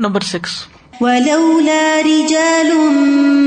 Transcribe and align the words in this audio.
Number 0.00 0.20
six 0.20 0.54
ولولا 1.00 2.00
رجال 2.00 2.70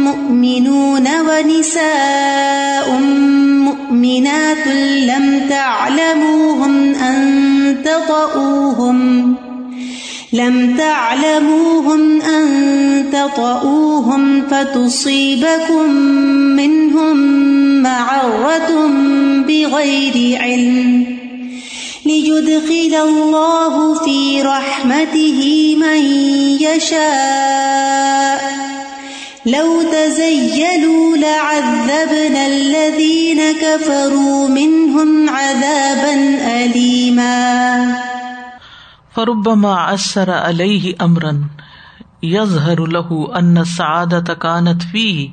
مؤمنون 0.03 1.07
ونساء 1.27 2.97
مؤمنات 3.65 4.67
لم 5.11 5.49
تعلموهم 5.49 6.95
أن 6.95 7.83
تطؤوهم 7.85 9.35
لم 10.33 10.77
تعلموهم 10.77 12.21
أن 12.21 12.45
تطؤوهم 13.13 14.47
فتصيبكم 14.47 15.91
منهم 16.55 17.17
معرة 17.81 18.87
بغير 19.47 20.41
علم 20.41 21.18
ليدخل 22.09 22.95
الله 22.95 23.93
في 24.03 24.41
رحمته 24.43 25.77
من 25.77 26.05
يشاء. 26.61 28.43
لو 29.45 29.83
تزيلوا 29.91 31.17
لعذبنا 31.17 32.45
الذين 32.45 33.39
كفروا 33.61 34.47
منهم 34.47 35.25
عذابا 35.29 36.15
أليما. 36.49 37.77
فربما 39.15 39.73
اثر 39.73 40.29
علیہ 40.33 40.93
امرن 40.99 41.41
یظہر 42.21 42.79
له 42.79 43.23
ان 43.33 43.57
السعادة 43.57 44.33
كانت 44.39 44.81
فيه، 44.91 45.25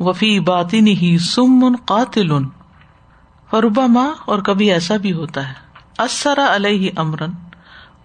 وفي 0.00 0.38
باطنه 0.38 1.16
سم 1.18 1.76
قاتل. 1.84 2.28
فربما، 3.50 4.04
اور 4.24 4.38
کبھی 4.38 4.72
ایسا 4.72 4.96
بھی 4.96 5.12
ہوتا 5.12 5.48
ہے۔ 5.48 5.65
اثر 5.98 6.38
علیہ 6.54 6.90
امرن، 6.96 7.30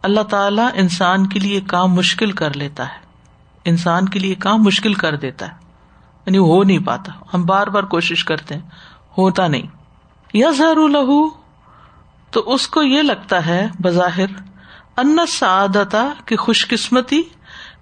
اللہ 0.02 0.22
تعالی 0.22 0.62
انسان 0.74 1.28
کے 1.28 1.40
لیے 1.40 1.62
کام 1.62 1.94
مشکل 1.94 2.32
کر 2.32 2.54
لیتا 2.54 2.84
ہے۔ 2.84 3.00
انسان 3.66 4.10
کے 4.10 4.20
لیے 4.20 4.36
کام 4.36 4.64
مشکل 4.64 4.94
کر 4.94 5.16
دیتا 5.16 5.48
ہے۔ 5.48 5.54
یعنی 6.26 6.38
ہو 6.38 6.64
نہیں 6.64 6.80
پاتا۔ 6.80 7.12
ہم 7.34 7.46
بار 7.46 7.68
بار 7.68 7.84
کوشش 7.84 8.26
کرتے 8.26 8.56
ہیں، 8.56 8.62
ہوتا 9.18 9.48
نہیں۔ 9.48 9.68
یظہر 10.34 10.76
له 10.76 11.16
تو 12.32 12.54
اس 12.54 12.68
کو 12.68 12.84
یہ 12.84 13.02
لگتا 13.02 13.46
ہے 13.46 13.68
بظاہر، 13.80 14.28
ان 14.98 15.18
سعادتا 15.28 16.10
کی 16.26 16.36
خوش 16.36 16.68
قسمتی 16.68 17.22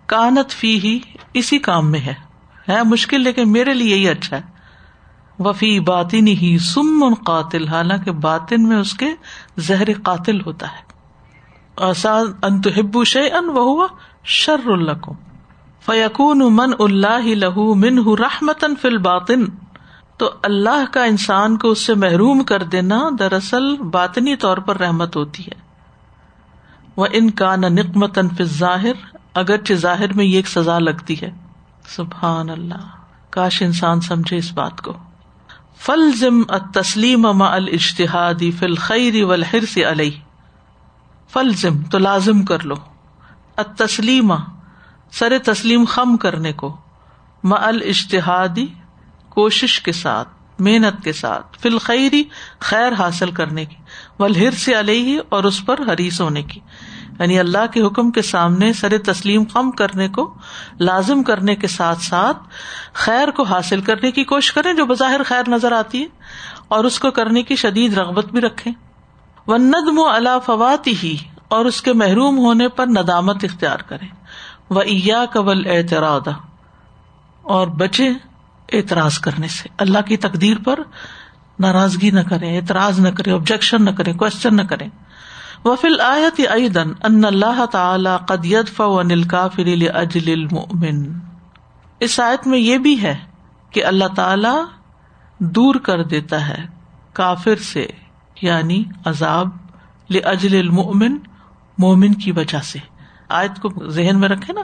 کانت 0.05 0.51
فی 0.51 0.79
ہی 0.83 0.99
اسی 1.33 1.59
کام 1.59 1.91
میں 1.91 1.99
ہے۔ 1.99 2.13
ہے 2.69 2.83
مشکل، 2.83 3.21
لیکن 3.21 3.51
میرے 3.51 3.73
لیے 3.73 3.95
ہی 3.95 4.09
اچھا 4.09 4.37
ہے۔ 4.37 4.58
وفی 5.39 5.79
باطن 5.79 6.27
ہی 6.27 6.57
سم 6.57 7.13
قاتل، 7.25 7.67
حالانکہ 7.67 8.11
باطن 8.11 8.63
میں 8.63 8.77
اس 8.77 8.93
کے 8.93 9.07
زہر 9.57 10.01
قاتل 10.03 10.41
ہوتا 10.41 10.67
ہے۔ 10.67 10.89
انتحبو 12.43 13.03
شے 13.03 13.29
ان 13.29 13.49
وہ 13.53 13.87
شر 14.23 14.67
القم 14.67 15.13
فیقون 15.85 16.39
من 16.55 16.69
اللہ 16.79 17.27
لہو 17.27 17.75
من 17.75 17.97
رحمتن 17.97 18.75
فل 18.75 18.97
باطن 18.97 19.45
تو 20.17 20.31
اللہ 20.43 20.85
کا 20.91 21.03
انسان 21.03 21.57
کو 21.57 21.69
اس 21.69 21.79
سے 21.79 21.93
محروم 21.93 22.43
کر 22.43 22.63
دینا 22.63 23.09
دراصل 23.19 23.77
باطنی 23.77 24.35
طور 24.35 24.57
پر 24.57 24.77
رحمت 24.77 25.15
ہوتی 25.15 25.43
ہے۔ 25.43 25.61
وہ 26.95 27.05
ان 27.11 27.29
کا 27.29 27.55
نہ 27.55 27.65
نقمتن 27.65 28.27
ظاہر 28.43 29.17
اگرچہ 29.33 29.73
ظاہر 29.73 30.13
میں 30.13 30.25
یہ 30.25 30.35
ایک 30.35 30.47
سزا 30.47 30.79
لگتی 30.79 31.21
ہے۔ 31.21 31.31
سبحان 31.87 32.49
اللہ۔ 32.49 32.89
کاش 33.29 33.61
انسان 33.61 34.01
سمجھے 34.01 34.37
اس 34.37 34.51
بات 34.51 34.81
کو۔ 34.81 34.93
فل 35.79 36.11
ضم 36.15 36.43
تسلیم 36.73 37.25
اما 37.25 37.53
الشتہادی 37.53 38.51
فل 38.51 38.75
خیر 38.75 39.23
والحرص 39.23 39.77
علیہ۔ 39.77 40.11
فل 41.33 41.51
ضم 41.55 41.83
تو 41.83 41.97
لازم 41.97 42.45
کر 42.45 42.65
لو۔ 42.65 42.75
تسلیم 43.77 44.33
سر 45.11 45.37
تسلیم 45.45 45.85
خم 45.85 46.17
کرنے 46.17 46.53
کو۔ 46.53 46.77
ما 47.43 47.55
الشتہادی 47.55 48.67
کوشش 49.29 49.81
کے 49.81 49.91
ساتھ، 49.91 50.27
محنت 50.59 51.03
کے 51.03 51.13
ساتھ 51.13 51.57
فل 51.59 51.77
خیری 51.77 52.23
خیر 52.59 52.93
حاصل 52.93 53.31
کرنے 53.31 53.65
کی۔ 53.65 53.75
ولہر 54.19 54.51
سے 54.51 54.79
علیہ 54.79 55.19
اور 55.29 55.43
اس 55.43 55.65
پر 55.65 55.79
حریث 55.87 56.21
ہونے 56.21 56.43
کی۔ 56.43 56.59
یعنی 57.19 57.39
اللہ 57.39 57.65
کے 57.73 57.81
حکم 57.81 58.11
کے 58.11 58.21
سامنے 58.21 58.71
سر 58.73 58.97
تسلیم 59.05 59.45
کم 59.45 59.71
کرنے 59.71 60.07
کو، 60.07 60.33
لازم 60.79 61.23
کرنے 61.23 61.55
کے 61.55 61.67
ساتھ 61.67 62.03
ساتھ 62.03 62.37
خیر 62.95 63.31
کو 63.31 63.43
حاصل 63.43 63.81
کرنے 63.81 64.11
کی 64.11 64.23
کوشش 64.23 64.51
کریں 64.53 64.73
جو 64.73 64.85
بظاہر 64.85 65.23
خیر 65.23 65.49
نظر 65.49 65.71
آتی 65.71 66.01
ہے، 66.01 66.07
اور 66.67 66.83
اس 66.83 66.99
کو 66.99 67.11
کرنے 67.11 67.43
کی 67.43 67.55
شدید 67.55 67.97
رغبت 67.97 68.31
بھی 68.31 68.41
رکھے 68.41 68.71
و 69.47 69.57
ندم 69.57 69.99
و 69.99 70.07
اللہ 70.07 70.39
فواتی 70.45 70.93
ہی 71.03 71.15
اور 71.47 71.65
اس 71.65 71.81
کے 71.81 71.93
محروم 71.93 72.37
ہونے 72.37 72.67
پر 72.69 72.87
ندامت 72.87 73.43
اختیار 73.43 73.79
کرے 73.79 74.07
و 74.69 74.79
ایا 74.79 75.23
قبل 75.31 75.65
اعتراض 75.67 76.27
اور 77.43 77.67
بچے 77.77 78.09
اعتراض 78.69 79.17
کرنے 79.19 79.47
سے۔ 79.47 79.69
اللہ 79.77 80.01
کی 80.07 80.17
تقدیر 80.17 80.57
پر 80.65 80.79
ناراضگی 81.59 82.09
نہ 82.11 82.19
کرے 82.29 82.55
اعتراض 82.57 82.99
نہ 82.99 83.09
کرے 83.09 83.31
آبجیکشن 83.31 83.85
نہ 83.85 83.91
کرے 83.91 84.13
کوشچن 84.13 84.55
نہ 84.55 84.61
کرے 84.61 84.87
وفیل 85.65 86.01
آیت 86.01 86.41
ایدن 86.49 86.89
ان 87.03 87.25
اللہ 87.25 87.65
تعالی 87.65 88.09
قد 88.27 88.45
يدفع 88.45 89.01
عن 89.01 89.11
الكافر 89.11 89.65
لاجل 89.65 90.31
المؤمن۔ 90.31 91.19
اس 91.99 92.19
آیت 92.19 92.47
میں 92.47 92.59
یہ 92.59 92.77
بھی 92.77 93.01
ہے 93.01 93.17
کہ 93.71 93.85
اللہ 93.85 94.05
تعالی 94.15 94.63
دور 95.37 95.75
کر 95.75 96.03
دیتا 96.03 96.47
ہے 96.47 96.65
کافر 97.13 97.55
سے 97.55 97.87
یعنی 98.41 98.83
عذاب 99.05 99.49
لاجل 100.09 100.59
المؤمن، 100.59 101.17
مومن 101.77 102.13
کی 102.13 102.31
وجہ 102.31 102.61
سے۔ 102.63 102.79
آیت 103.29 103.59
کو 103.59 103.89
ذہن 103.89 104.19
میں 104.19 104.29
رکھے 104.29 104.53
نا۔ 104.53 104.61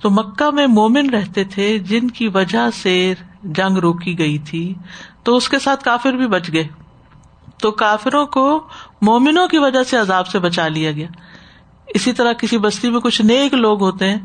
تو 0.00 0.10
مکہ 0.10 0.50
میں 0.50 0.66
مومن 0.66 1.10
رہتے 1.10 1.44
تھے، 1.44 1.78
جن 1.78 2.08
کی 2.08 2.28
وجہ 2.28 2.70
سے 2.82 3.14
جنگ 3.42 3.76
روکی 3.76 4.18
گئی 4.18 4.38
تھی، 4.38 4.74
تو 5.22 5.36
اس 5.36 5.48
کے 5.48 5.58
ساتھ 5.58 5.84
کافر 5.84 6.12
بھی 6.12 6.26
بچ 6.26 6.52
گئے۔ 6.52 6.68
تو 7.62 7.70
کافروں 7.70 8.26
کو 8.26 8.68
مومنوں 9.00 9.48
کی 9.48 9.58
وجہ 9.58 9.82
سے 9.82 9.96
عذاب 9.96 10.26
سے 10.26 10.38
بچا 10.38 10.68
لیا 10.68 10.92
گیا۔ 10.92 11.06
اسی 11.86 12.12
طرح 12.12 12.32
کسی 12.32 12.58
بستی 12.58 12.90
میں 12.90 13.00
کچھ 13.00 13.22
نیک 13.22 13.54
لوگ 13.54 13.82
ہوتے 13.82 14.08
ہیں 14.10 14.18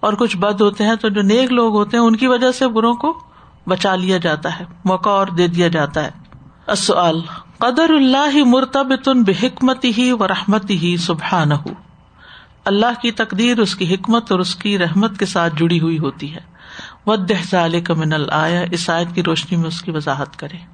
اور 0.00 0.12
کچھ 0.12 0.36
بد 0.36 0.60
ہوتے 0.60 0.84
ہیں، 0.84 0.94
تو 0.96 1.08
جو 1.08 1.22
نیک 1.22 1.52
لوگ 1.52 1.74
ہوتے 1.74 1.96
ہیں، 1.96 2.04
ان 2.04 2.16
کی 2.16 2.26
وجہ 2.26 2.52
سے 2.52 2.68
بروں 2.68 2.94
کو 2.94 3.18
بچا 3.68 3.94
لیا 3.96 4.18
جاتا 4.18 4.58
ہے، 4.60 4.64
موقع 4.84 5.10
اور 5.10 5.26
دے 5.26 5.46
دیا 5.46 5.68
جاتا 5.68 6.04
ہے۔ 6.04 6.10
قدر 7.58 7.90
اللہ 7.90 8.44
مرتب 8.44 8.92
تن 9.04 9.22
بحکمت 9.22 9.84
ہی 9.98 10.12
و 10.12 10.28
رحمت 10.28 10.70
ہی 10.70 10.96
سبحان 10.96 11.50
اللہ 12.64 13.00
کی 13.02 13.10
تقدیر 13.10 13.58
اس 13.58 13.74
کی 13.74 13.94
حکمت 13.94 14.32
اور 14.32 14.40
اس 14.40 14.54
کی 14.56 14.78
رحمت 14.78 15.18
کے 15.18 15.26
ساتھ 15.26 15.54
جڑی 15.56 15.80
ہوئی 15.80 15.98
ہوتی 15.98 16.34
ہے۔ 16.34 16.40
ودال 17.06 17.80
کا 17.80 17.94
من 17.94 18.12
آیا 18.30 18.64
اس 18.70 18.90
آیت 18.90 19.14
کی 19.14 19.22
روشنی 19.22 19.56
میں 19.56 19.66
اس 19.66 19.82
کی 19.82 19.90
وضاحت 19.90 20.36
کرے 20.36 20.71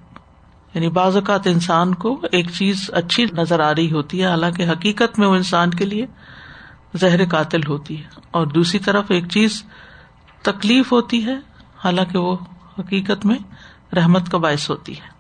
یعنی 0.75 0.89
بعض 0.89 1.17
اوقات 1.17 1.47
انسان 1.47 1.95
کو 1.95 2.21
ایک 2.33 2.51
چیز 2.51 2.91
اچھی 2.93 3.27
نظر 3.33 3.61
آ 3.61 3.75
رہی 3.75 3.93
ہوتی 3.93 4.23
ہے، 4.23 4.27
حالانکہ 4.27 4.71
حقیقت 4.71 5.19
میں 5.19 5.29
وہ 5.29 5.35
انسان 5.35 5.71
کے 5.71 5.85
لیے 5.85 6.07
زہر 6.95 7.29
قاتل 7.29 7.61
ہوتی 7.69 7.99
ہے۔ 7.99 8.09
اور 8.31 8.47
دوسری 8.47 8.79
طرف 8.79 9.05
ایک 9.09 9.29
چیز 9.29 9.63
تکلیف 10.43 10.93
ہوتی 10.93 11.27
ہے، 11.27 11.37
حالانکہ 11.85 12.19
وہ 12.19 12.37
حقیقت 12.79 13.27
میں 13.27 13.39
رحمت 13.95 14.31
کا 14.31 14.39
باعث 14.39 14.71
ہوتی 14.71 14.97
ہے۔ 14.97 15.19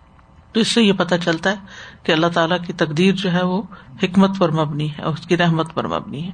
تو 0.53 0.61
اس 0.61 0.69
سے 0.69 0.83
یہ 0.83 0.93
پتہ 0.93 1.15
چلتا 1.25 1.51
ہے 1.51 1.57
کہ 2.03 2.13
اللہ 2.13 2.27
تعالیٰ 2.27 2.59
کی 2.67 2.73
تقدیر 2.73 3.15
جو 3.15 3.33
ہے 3.33 3.45
وہ 3.45 3.63
حکمت 4.03 4.39
پر 4.39 4.51
مبنی 4.51 4.91
ہے، 4.91 5.03
اور 5.03 5.13
اس 5.13 5.27
کی 5.27 5.37
رحمت 5.37 5.75
پر 5.75 5.87
مبنی 5.87 6.25
ہے۔ 6.25 6.31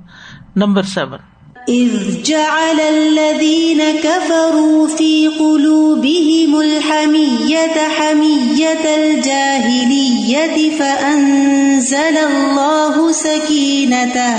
Number 0.56 0.82
seven. 0.82 1.33
إذ 1.68 2.22
جعل 2.22 2.80
الذين 2.80 3.82
كفروا 4.02 4.88
في 4.88 5.28
قلوبهم 5.28 6.60
الحمية 6.60 7.88
حمية 7.88 8.84
الجاهلية 8.96 10.78
فأنزل 10.78 12.16
الله 12.16 13.12
سكينته. 13.12 14.36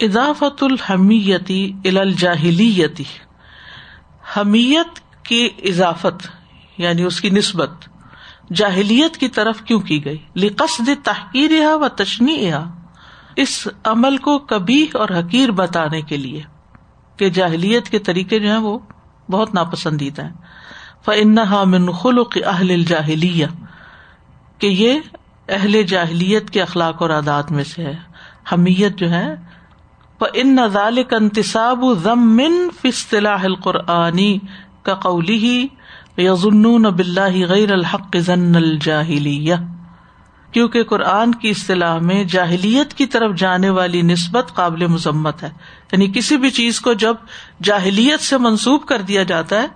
اضافت 0.00 0.62
الحمیتی 0.62 1.72
الجاہلیتی 1.84 3.04
حمیت 4.36 5.00
کی 5.22 5.48
اضافت 5.64 6.26
یعنی 6.78 7.02
اس 7.02 7.20
کی 7.20 7.30
نسبت، 7.30 7.70
جاہلیت 8.54 9.16
کی 9.16 9.28
طرف 9.28 9.62
کیوں 9.62 9.80
کی 9.80 10.04
گئی؟ 10.04 10.18
لقصد 10.36 10.90
تحقیر 11.04 11.50
و 11.74 11.88
تشنی 11.88 12.52
اس 13.38 13.68
عمل 13.84 14.16
کو 14.16 14.38
کبھی 14.38 14.86
اور 14.94 15.08
حقیر 15.08 15.50
بتانے 15.50 16.02
کے 16.02 16.16
لیے 16.16 16.42
کہ 17.16 17.30
جاہلیت 17.30 17.88
کے 17.88 17.98
طریقے 17.98 18.38
جو 18.38 18.50
ہیں 18.50 18.58
وہ 18.58 18.78
بہت 19.30 19.54
ناپسندیدہ 19.54 20.22
ہیں۔ 20.24 20.32
فن 21.04 21.34
من 21.64 21.92
خلق 21.92 22.38
اہل 22.46 22.84
جاہلیہ 22.84 23.46
کہ 24.58 24.66
یہ 24.66 25.00
اہل 25.48 25.82
جاہلیت 25.82 26.50
کے 26.50 26.62
اخلاق 26.62 27.02
اور 27.02 27.10
عادات 27.10 27.52
میں 27.52 27.64
سے 27.64 27.82
ہے۔ 27.82 27.96
حمیت 28.52 28.96
جو 28.96 29.10
ہے۔ 29.10 29.34
ان 30.34 30.54
نظال 30.54 31.02
کا 31.02 31.16
انتصاب 31.16 31.84
ضمن 32.02 32.68
فصطلاح 32.82 33.38
القرآنی 33.42 34.38
کا 34.82 34.94
قولی 34.94 35.38
ہی 35.38 35.66
یظن 36.18 36.82
بلّہ 36.82 37.46
غیر 37.48 37.72
الحق 37.72 38.16
ضن 38.16 38.56
الجاہلیہ 38.56 39.54
کیونکہ 40.52 40.84
قرآن 40.84 41.34
کی 41.34 41.50
اصطلاح 41.50 41.98
میں 41.98 42.24
جاہلیت 42.24 42.94
کی 42.94 43.06
طرف 43.06 43.36
جانے 43.36 43.70
والی 43.70 44.02
نسبت 44.02 44.54
قابل 44.54 44.86
مذمت 44.86 45.42
ہے۔ 45.42 45.50
یعنی 45.92 46.12
کسی 46.14 46.36
بھی 46.36 46.50
چیز 46.50 46.80
کو 46.80 46.92
جب 46.92 47.14
جاہلیت 47.62 48.20
سے 48.20 48.38
منسوب 48.38 48.86
کر 48.86 49.02
دیا 49.02 49.22
جاتا 49.22 49.62
ہے، 49.62 49.66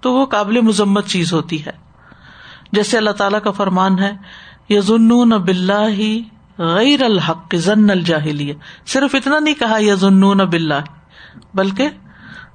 تو 0.00 0.12
وہ 0.12 0.26
قابل 0.26 0.60
مذمت 0.60 1.06
چیز 1.06 1.32
ہوتی 1.32 1.66
ہے۔ 1.66 1.70
جیسے 2.72 2.96
اللہ 2.96 3.10
تعالیٰ 3.10 3.40
کا 3.42 3.50
فرمان 3.50 3.98
ہے 3.98 4.12
یزن 4.70 5.28
بلّہ 5.28 6.18
غیر 6.58 7.02
الحق 7.02 7.54
ضن 7.54 7.90
الجاہلیہ۔ 7.90 8.54
صرف 8.86 9.14
اتنا 9.14 9.38
نہیں 9.38 9.54
کہا 9.54 9.78
یزن 9.80 10.20
بلّہ 10.20 10.80
بلکہ 11.54 11.88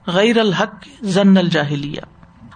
غیر 0.08 0.40
الحق 0.40 0.88
ضن 1.02 1.38
الجاہلیہ۔ 1.38 2.02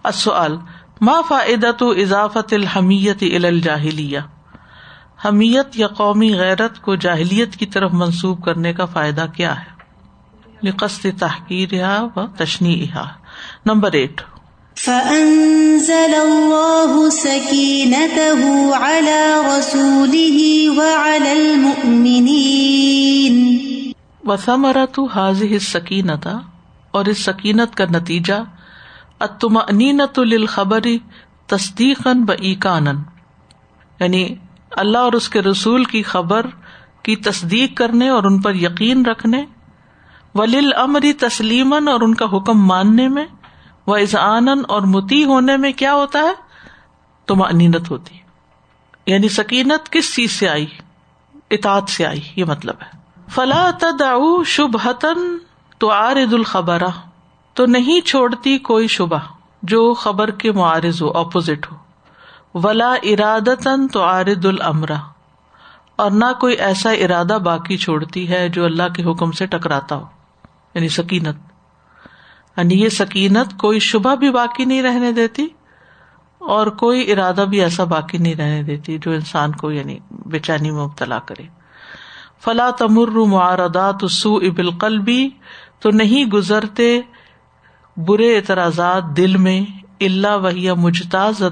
السؤال، 0.04 0.58
ما 1.02 1.22
فائدۃ 1.28 1.82
اضافت 1.82 2.54
الحمیت 2.54 3.24
الجاہلیہ؟ 3.46 4.20
حمیت 5.26 5.68
یا 5.76 5.88
قومی 5.88 6.36
غیرت 6.36 6.82
کو 6.82 6.96
جاہلیت 6.96 7.56
کی 7.56 7.66
طرف 7.66 7.94
منسوب 7.94 8.46
کرنے 8.46 8.74
کا 8.74 8.86
فائدہ 8.86 9.26
کیا 9.36 9.60
ہے؟ 9.60 9.82
لقصد 10.64 11.06
تحقیر 11.20 11.68
و 12.16 12.28
تشنی 12.38 12.86
نمبر 13.66 13.92
ایٹ. 13.92 14.22
فأنزل 14.86 16.14
الله 16.14 17.10
سكينته 17.12 18.48
على 18.74 19.34
رسوله 19.46 20.70
وعلى 20.78 21.32
المؤمنين. 21.32 22.36
وثمرة 24.26 25.04
هذه 25.16 25.56
السكينة. 25.56 26.42
اور 26.92 27.06
اس 27.06 27.26
سکینت 27.26 27.76
کا 27.76 27.86
نتیجہ 27.86 28.44
اتمنینت 29.20 30.20
للخبر 30.20 30.82
تصدیقا 31.48 32.12
و 32.28 32.32
ایکانا 32.40 32.92
یعنی 34.00 34.36
اللہ 34.72 34.98
اور 34.98 35.14
اس 35.14 35.30
کے 35.30 35.42
رسول 35.42 35.84
کی 35.84 36.04
خبر 36.04 36.46
کی 37.04 37.16
تصدیق 37.16 37.78
کرنے 37.78 38.10
اور 38.10 38.24
ان 38.24 38.42
پر 38.42 38.56
یقین 38.56 39.06
رکھنے 39.06 39.46
ولیل 40.36 40.74
امری 40.76 41.14
تسلیمن 41.14 41.88
اور 41.88 42.02
ان 42.02 42.16
کا 42.16 42.26
حکم 42.26 42.66
ماننے 42.66 43.08
میں 43.08 43.26
وہ 43.88 43.98
ازان 43.98 44.48
اور 44.68 44.82
متی 44.82 45.24
ہونے 45.24 45.58
میں 45.58 45.72
کیا 45.72 45.94
ہوتا 45.94 46.20
ہے؟ 46.20 46.34
تو 47.26 47.36
معنت 47.36 47.92
ہوتی 47.92 48.18
یعنی 49.06 49.30
سکینت 49.30 49.90
کس 49.90 50.16
چیز 50.16 50.32
سے 50.32 50.50
آئی؟ 50.50 50.66
اطاعت 51.52 51.90
سے 51.90 52.06
آئی، 52.06 52.22
یہ 52.36 52.46
مطلب 52.46 52.76
ہے۔ 52.82 52.98
فلا 53.30 53.72
تدا 53.80 54.14
شبہتن 54.46 55.38
تو 55.78 55.92
آرد 55.92 56.34
الخبر۔ 56.34 56.84
تو 57.54 57.66
نہیں 57.66 58.02
چھوڑتی 58.02 58.58
کوئی 58.58 58.88
شبہ 58.88 59.18
جو 59.64 59.94
خبر 59.94 60.32
کے 60.32 60.52
معارض 60.52 61.02
ہو 61.02 61.18
اپوزٹ 61.18 61.72
ہو۔ 61.72 61.78
ولا 62.56 62.94
ارادتن 63.04 63.88
تو 63.88 64.04
عارد 64.04 64.46
المرا 64.46 64.98
اور 65.96 66.12
نہ 66.12 66.26
کوئی 66.40 66.56
ایسا 66.56 66.92
ارادہ 66.92 67.38
باقی 67.44 67.78
چھوڑتی 67.78 68.30
ہے 68.30 68.50
جو 68.50 68.66
اللہ 68.66 68.94
کے 68.96 69.04
حکم 69.04 69.32
سے 69.32 69.46
ٹکراتا 69.46 69.96
ہو 69.96 70.06
یعنی 70.76 70.90
سکینت۔ 70.90 71.38
یعنی 72.58 72.82
یہ 72.82 72.90
سکینت 72.90 73.58
کوئی 73.60 73.80
شبہ 73.80 74.16
بھی 74.16 74.30
باقی 74.30 74.66
نہیں 74.66 74.82
رہنے 74.82 75.12
دیتی، 75.12 75.48
اور 76.42 76.68
کوئی 76.68 77.12
ارادہ 77.12 77.46
بھی 77.50 77.62
ایسا 77.62 77.84
باقی 77.84 78.18
نہیں 78.18 78.36
رہنے 78.36 78.64
دیتی 78.64 78.98
جو 78.98 79.12
انسان 79.12 79.52
کو 79.52 79.72
یعنی 79.72 79.98
بے 80.26 80.40
چینی 80.40 80.72
میں 80.72 80.84
مبتلا 80.84 81.20
کرے۔ 81.20 81.44
فلا 82.40 82.70
تمر 82.70 83.26
معاردات 83.28 84.04
سو 84.12 84.36
ابل 84.36 84.72
قلبی 84.72 85.30
تو 85.80 85.90
نہیں 85.92 86.26
گزرتے 86.26 87.02
برے 87.98 88.36
اعتراضات 88.36 89.04
دل 89.18 89.38
میں 89.38 89.62
اللہ 90.00 90.38
وحیہ 90.38 90.72
مجتاز 90.72 91.44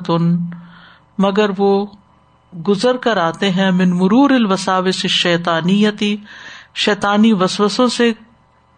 مگر 1.19 1.49
وہ 1.57 1.85
گزر 2.67 2.97
کر 2.97 3.17
آتے 3.17 3.51
ہیں 3.51 3.71
من 3.71 3.89
مرور 3.89 4.29
الوساوس 4.29 4.95
شیطانیتی 4.95 6.17
شیطانی 6.75 7.33
وسوسوں 7.33 7.87
سے 7.87 8.11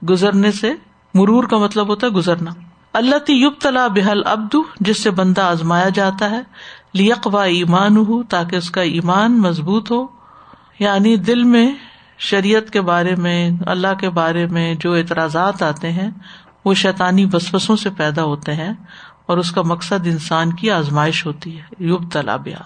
گزرنے 0.09 0.51
سے۔ 0.51 0.73
مرور 1.13 1.43
کا 1.43 1.57
مطلب 1.57 1.87
ہوتا 1.87 2.07
ہے 2.07 2.11
گزرنا۔ 2.11 2.51
اللہ 2.93 3.17
تی 3.17 3.49
تلا 3.51 3.87
بحل 3.87 4.21
ابدو 4.25 4.63
جس 4.79 5.03
سے 5.03 5.11
بندہ 5.11 5.41
آزمایا 5.41 5.89
جاتا 5.89 6.31
ہے۔ 6.31 6.41
لیقوا 6.93 7.43
ایمان 7.43 7.97
ہو 7.97 8.23
تاکہ 8.23 8.55
اس 8.55 8.71
کا 8.71 8.81
ایمان 8.81 9.41
مضبوط 9.41 9.91
ہو۔ 9.91 10.07
یعنی 10.79 11.15
دل 11.15 11.43
میں، 11.43 11.75
شریعت 12.19 12.69
کے 12.69 12.81
بارے 12.81 13.15
میں، 13.15 13.51
اللہ 13.65 13.93
کے 13.99 14.09
بارے 14.09 14.47
میں 14.47 14.75
جو 14.75 14.93
اعتراضات 14.93 15.63
آتے 15.63 15.91
ہیں، 15.91 16.09
وہ 16.65 16.73
شیطانی 16.73 17.25
وسوسوں 17.33 17.75
سے 17.75 17.89
پیدا 17.89 18.23
ہوتے 18.23 18.53
ہیں۔ 18.53 18.73
اور 19.25 19.37
اس 19.37 19.51
کا 19.51 19.61
مقصد 19.61 20.07
انسان 20.07 20.53
کی 20.53 20.71
آزمائش 20.71 21.25
ہوتی 21.25 21.57
ہے 21.59 21.63
یوب 21.79 22.11
تلا 22.11 22.35
بیا 22.35 22.57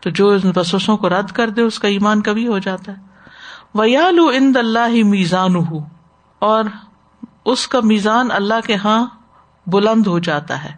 تو 0.00 0.10
جو 0.10 0.28
ان 0.28 0.50
بسوسوں 0.54 0.96
کو 0.96 1.08
رد 1.08 1.30
کر 1.30 1.48
دے، 1.48 1.62
اس 1.62 1.78
کا 1.78 1.88
ایمان 1.88 2.22
کبھی 2.22 2.48
ہو 2.48 2.58
جاتا 2.58 2.92
ہے۔ 2.92 3.02
ویال 3.74 4.18
اند 4.34 4.56
اللہ 4.56 5.04
میزان 5.04 5.56
ہو 5.56 5.78
اور 6.38 6.64
اس 7.44 7.68
کا 7.68 7.80
میزان 7.84 8.28
اللہ 8.30 8.54
کے 8.66 8.74
ہاں 8.74 9.06
بلند 9.66 10.06
ہو 10.06 10.18
جاتا 10.18 10.64
ہے۔ 10.64 10.72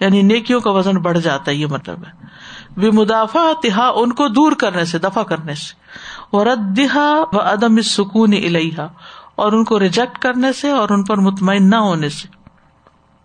یعنی 0.00 0.22
نیکیوں 0.22 0.60
کا 0.60 0.70
وزن 0.70 0.96
بڑھ 0.96 1.18
جاتا 1.18 1.50
ہے، 1.50 1.56
یہ 1.56 1.66
مطلب 1.66 1.98
ہے۔ 1.98 2.26
وہ 2.76 2.92
مدافع 2.92 3.52
تہا 3.62 3.92
ان 3.94 4.12
کو 4.12 4.28
دور 4.28 4.52
کرنے 4.52 4.84
سے 4.84 4.98
دفاع 4.98 5.22
کرنے 5.22 5.54
سے۔ 5.54 5.74
اور 6.30 6.46
ردہا 6.46 7.14
و 7.32 7.40
عدم 7.40 7.80
سکون 7.80 8.32
الحا 8.32 8.86
اور 9.34 9.52
ان 9.52 9.64
کو 9.64 9.78
ریجیکٹ 9.80 10.18
کرنے 10.18 10.52
سے 10.52 10.70
اور 10.70 10.88
ان 10.88 11.04
پر 11.04 11.16
مطمئن 11.16 11.70
نہ 11.70 11.76
ہونے 11.76 12.08
سے۔ 12.08 12.43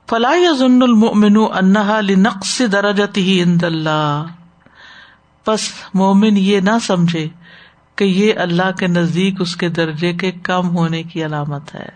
فلاح 0.09 0.51
ضن 0.57 0.83
المن 0.83 1.37
انہا 1.57 2.01
لنقص 2.01 2.61
درجت 2.71 3.17
ہی 3.17 3.41
اند 3.41 3.63
اللہ۔ 3.63 4.23
بس 5.47 5.71
مومن 5.93 6.37
یہ 6.37 6.59
نہ 6.59 6.79
سمجھے 6.81 7.27
کہ 7.95 8.03
یہ 8.03 8.33
اللہ 8.37 8.71
کے 8.79 8.87
نزدیک 8.87 9.41
اس 9.41 9.55
کے 9.55 9.69
درجے 9.69 10.13
کے 10.13 10.31
کم 10.31 10.77
ہونے 10.77 11.03
کی 11.03 11.25
علامت 11.25 11.75
ہے۔ 11.75 11.89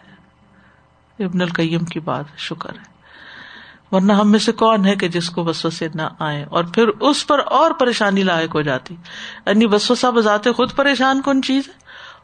ابن 1.20 1.42
القیم 1.42 1.80
کی 1.80 2.00
بات 2.00 2.26
شکر 2.38 2.70
ہے۔ 2.70 2.94
ورنہ 3.92 4.14
ہم 4.14 4.32
میں 4.32 4.40
سے 4.40 4.52
کون 4.52 4.86
ہے 4.86 4.96
کہ 4.96 5.08
جس 5.08 5.30
کو 5.30 5.44
وسوسے 5.44 5.88
نہ 5.96 6.02
آئے 6.20 6.44
اور 6.44 6.64
پھر 6.64 6.88
اس 6.88 7.28
پر 7.28 7.40
اور 7.46 7.72
پریشانی 7.72 8.24
لائق 8.24 8.56
ہو 8.56 8.62
جاتی۔ 8.62 8.96
یعنی 9.46 9.66
وسوسا 9.66 10.10
بذات 10.10 10.44
خود 10.56 10.76
پریشان 10.76 11.22
کون 11.22 11.42
چیز 11.42 11.68
ہے؟ 11.68 11.74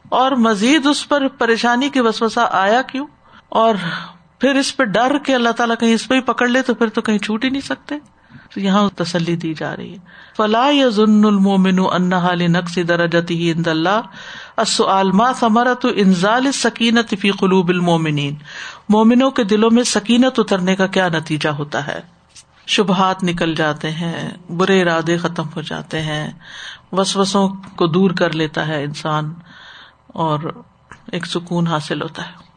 اور 0.10 0.32
مزید 0.32 0.86
اس 0.86 1.10
پر 1.10 1.28
پریشانی 1.28 1.90
کی 1.90 2.00
وسوسا 2.00 2.48
آیا 2.52 2.82
کیوں؟ 2.82 3.08
اور 3.50 3.76
پھر 4.40 4.56
اس 4.56 4.78
پہ 4.78 4.84
ڈر 4.84 5.18
کے 5.26 5.36
اللہ 5.36 5.50
تعالیٰ 5.50 5.76
کہیں 5.80 5.94
اس 5.94 6.08
پہ 6.08 6.16
ہی 6.16 6.20
پکڑ 6.20 6.48
لے 6.48 6.62
تو 6.62 6.74
پھر 6.74 6.90
تو 6.90 7.02
کہیں 7.02 7.18
چھوٹ 7.18 7.46
ہی 7.46 7.50
نہیں 7.50 7.62
سکتے۔ 7.62 7.96
تو 8.54 8.60
یہاں 8.60 8.90
تسلی 8.96 9.36
دی 9.36 9.54
جا 9.54 9.76
رہی 9.76 9.94
ہے۔ 9.94 9.98
فلاح 10.38 10.72
یا 10.72 10.90
ضن 10.90 11.26
المومن 11.26 11.80
انہا 11.92 12.34
نقص 12.36 12.78
درجت 12.88 13.32
ہی 13.32 13.52
اند 13.52 13.68
اللہ 13.68 14.02
الما 14.80 15.34
ثمرت 15.34 15.86
انزال 15.96 16.52
سکینت 16.52 17.14
فی 17.20 17.32
قلوب 17.32 17.70
المومنین 17.70 18.36
مومنوں 18.90 19.32
کے 19.32 19.44
دلوں 19.44 19.70
میں 19.72 19.84
سکینت 19.84 20.40
اترنے 20.40 20.76
کا 20.76 20.88
کیا 20.88 21.08
نتیجہ 21.08 21.50
ہوتا 21.50 21.88
ہے؟ 21.88 22.00
شبہات 22.68 23.24
نکل 23.24 23.56
جاتے 23.56 23.92
ہیں، 23.92 24.30
برے 24.50 24.82
ارادے 24.82 25.18
ختم 25.18 25.44
ہو 25.56 25.62
جاتے 25.62 26.02
ہیں، 26.02 26.32
وسوسوں 26.92 27.50
کو 27.76 27.88
دور 27.88 28.12
کر 28.12 28.32
لیتا 28.32 28.68
ہے 28.68 28.84
انسان 28.84 29.34
اور 30.08 30.64
ایک 31.12 31.26
سکون 31.26 31.68
حاصل 31.68 32.02
ہوتا 32.02 32.24
ہے۔ 32.28 32.49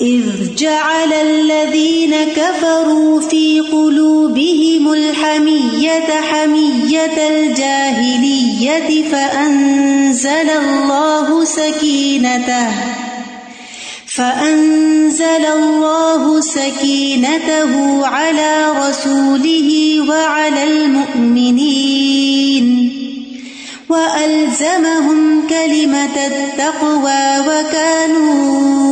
إذ 0.00 0.54
جعل 0.54 1.12
الذين 1.12 2.14
كفروا 2.36 3.20
في 3.20 3.60
قلوبهم 3.60 4.92
الحمية 4.92 6.20
حمية 6.30 7.28
الجاهلية 7.28 9.10
فأنزل 9.12 10.50
الله 10.50 11.44
سكينته 11.44 12.68
فأنزل 14.06 15.46
الله 15.46 16.40
سكينته 16.40 18.06
على 18.06 18.72
رسوله 18.88 20.00
وعلى 20.08 20.64
المؤمنين 20.64 22.08
وألزمهم 23.88 25.46
كلمة 25.48 26.26
التقوى 26.26 27.38
وكانوا 27.48 28.87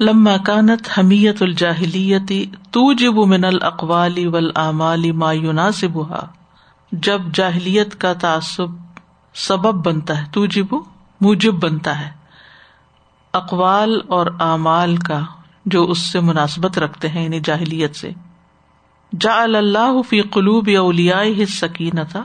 لما 0.00 0.36
کانت 0.36 0.98
حمیت 0.98 1.42
الجاہلیتی 1.42 2.46
تو 2.70 2.92
جب 2.92 3.14
من 3.14 3.44
القوالی 3.44 4.26
ول 4.26 4.50
ما 5.12 5.32
يناسبها. 5.32 6.26
جب 6.92 7.22
جاہلیت 7.34 8.00
کا 8.00 8.12
تعصب 8.12 8.66
سبب 9.34 9.86
بنتا 9.86 10.18
ہے 10.18 10.26
تو 10.32 10.46
جب 10.46 10.74
موجب 11.20 11.52
بنتا 11.52 12.00
ہے. 12.00 12.10
اقوال 13.32 14.00
اور 14.08 14.26
اعمال 14.40 14.96
کا 14.96 15.20
جو 15.66 15.84
اس 15.84 15.98
سے 15.98 16.20
مناسبت 16.20 16.78
رکھتے 16.78 17.08
ہیں 17.08 17.24
یعنی 17.24 17.40
جاہلیت 17.40 17.96
سے. 17.96 18.10
جا 19.20 19.42
اللہ 19.42 20.02
فی 20.08 20.22
قلوب 20.22 20.70
اولیا 20.78 21.22
سکینتا 21.48 22.20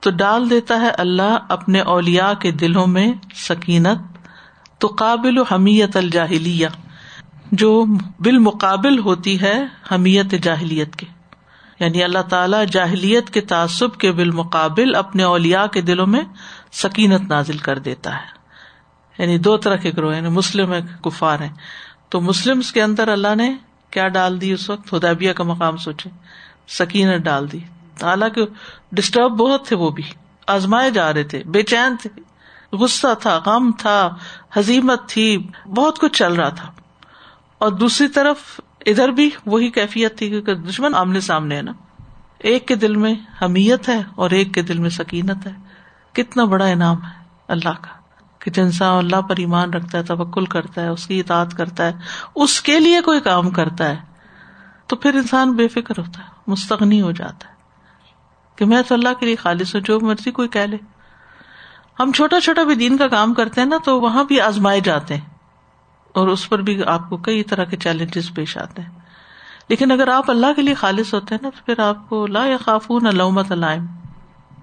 تو 0.00 0.10
ڈال 0.10 0.50
دیتا 0.50 0.80
ہے 0.80 0.88
اللہ 0.88 1.38
اپنے 1.48 1.80
اولیا 1.80 2.32
کے 2.34 2.50
دلوں 2.50 2.86
میں 2.86 3.12
سکینت، 3.34 3.98
تو 4.78 4.88
قابل 4.88 5.42
حمیت 5.42 5.96
الجاہلیہ، 5.96 6.66
جو 7.52 7.84
بالمقابل 8.20 8.98
ہوتی 8.98 9.40
ہے 9.40 9.64
حمیت 9.92 10.34
جاہلیت 10.42 10.96
کے۔ 10.96 11.06
یعنی 11.80 12.04
اللہ 12.04 12.22
تعالیٰ 12.22 12.64
جاہلیت 12.66 13.30
کے 13.30 13.40
تعصب 13.40 13.96
کے 13.96 14.12
بالمقابل 14.12 14.94
اپنے 14.94 15.22
اولیا 15.22 15.66
کے 15.66 15.80
دلوں 15.80 16.06
میں 16.06 16.20
سکینت 16.72 17.28
نازل 17.28 17.58
کر 17.58 17.78
دیتا 17.78 18.14
ہے۔ 18.14 18.38
یعنی 19.18 19.38
دو 19.38 19.56
طرح 19.56 19.76
کے 19.76 19.90
گروہ 19.96 20.16
یعنی 20.16 20.28
مسلم 20.28 20.74
کفار 21.04 21.40
ہیں۔ 21.40 21.52
تو 22.08 22.20
مسلم 22.20 22.60
کے 22.74 22.82
اندر 22.82 23.08
اللہ 23.08 23.34
نے 23.34 23.56
کیا 23.90 24.08
ڈال 24.08 24.40
دی 24.40 24.52
اس 24.52 24.70
وقت؟ 24.70 24.94
ہدابیہ 24.94 25.32
کا 25.32 25.44
مقام 25.44 25.76
سوچے 25.76 26.10
سکینت 26.68 27.24
ڈال 27.24 27.52
دی۔ 27.52 27.58
حالانکہ 28.04 28.46
ڈسٹرب 28.92 29.30
بہت 29.30 29.66
تھے 29.66 29.76
وہ 29.76 29.90
بھی، 29.90 30.02
آزمائے 30.46 30.90
جا 30.90 31.12
رہے 31.12 31.22
تھے، 31.22 31.42
بے 31.46 31.62
چین 31.62 31.96
تھے۔ 31.96 32.20
غصہ 32.72 33.14
تھا، 33.20 33.40
غم 33.46 33.70
تھا، 33.78 34.14
حزیمت 34.56 35.08
تھی، 35.08 35.48
بہت 35.66 35.98
کچھ 35.98 36.18
چل 36.18 36.32
رہا 36.32 36.48
تھا۔ 36.48 36.72
اور 37.58 37.72
دوسری 37.72 38.08
طرف 38.08 38.60
ادھر 38.86 39.08
بھی 39.08 39.30
وہی 39.46 39.70
کیفیت 39.70 40.18
تھی 40.18 40.28
کیونکہ 40.28 40.54
دشمن 40.54 40.94
آمنے 40.94 41.20
سامنے 41.20 41.56
ہے 41.56 41.62
نا۔ 41.62 41.72
ایک 42.38 42.68
کے 42.68 42.74
دل 42.74 42.96
میں 42.96 43.14
حمیت 43.42 43.88
ہے 43.88 44.02
اور 44.14 44.30
ایک 44.30 44.54
کے 44.54 44.62
دل 44.62 44.78
میں 44.78 44.90
سکینت 44.90 45.46
ہے۔ 45.46 45.52
کتنا 46.12 46.44
بڑا 46.44 46.66
انعام 46.66 46.96
ہے 46.96 47.24
اللہ 47.48 47.72
کا۔ 47.80 47.98
کہ 48.38 48.50
جو 48.50 48.62
انسان 48.62 48.98
اللہ 48.98 49.20
پر 49.20 49.34
ایمان 49.38 49.74
رکھتا 49.74 49.98
ہے، 49.98 50.02
توکل 50.02 50.44
کرتا 50.44 50.82
ہے، 50.82 50.88
اس 50.88 51.06
کی 51.06 51.20
اطاعت 51.20 51.56
کرتا 51.56 51.86
ہے، 51.86 51.92
اس 52.34 52.60
کے 52.60 52.80
لیے 52.80 53.00
کوئی 53.00 53.20
کام 53.20 53.50
کرتا 53.50 53.88
ہے۔ 53.88 53.96
تو 54.86 54.96
پھر 54.96 55.14
انسان 55.14 55.52
بے 55.52 55.68
فکر 55.68 55.98
ہوتا 55.98 56.22
ہے، 56.22 56.28
مستغنی 56.46 57.00
ہو 57.00 57.10
جاتا 57.12 57.48
ہے۔ 57.48 57.57
کہ 58.58 58.64
میں 58.64 58.82
تو 58.88 58.94
اللہ 58.94 59.08
کے 59.20 59.26
لیے 59.26 59.36
خالص 59.36 59.74
ہوں، 59.74 59.82
جو 59.82 60.00
مرضی 60.00 60.30
کوئی 60.30 60.48
کہہ 60.48 60.60
لے۔ 60.60 60.76
ہم 62.00 62.12
چھوٹا 62.12 62.40
چھوٹا 62.40 62.62
بھی 62.62 62.74
دین 62.74 62.96
کا 62.96 63.08
کام 63.08 63.34
کرتے 63.34 63.60
ہیں 63.60 63.68
نا، 63.68 63.76
تو 63.84 64.00
وہاں 64.00 64.24
بھی 64.24 64.40
آزمائے 64.40 64.80
جاتے 64.80 65.14
ہیں۔ 65.14 65.28
اور 66.14 66.28
اس 66.28 66.48
پر 66.48 66.58
بھی 66.58 66.84
آپ 66.86 67.10
کو 67.10 67.16
کئی 67.16 67.42
طرح 67.42 67.64
کے 67.64 67.76
چیلنجز 67.76 68.34
پیش 68.34 68.58
آتے 68.58 68.82
ہیں۔ 68.82 68.88
لیکن 69.68 69.90
اگر 69.90 70.08
آپ 70.08 70.30
اللہ 70.30 70.46
کے 70.56 70.62
لیے 70.62 70.74
خالص 70.74 71.14
ہوتے 71.14 71.34
ہیں 71.34 71.42
نا، 71.42 71.50
تو 71.50 71.64
پھر 71.66 71.80
آپ 71.80 72.08
کو 72.08 72.26
لا 72.26 72.46
یا 72.46 72.56
خافون 72.56 73.06
علومت 73.06 73.52
علائم 73.52 73.86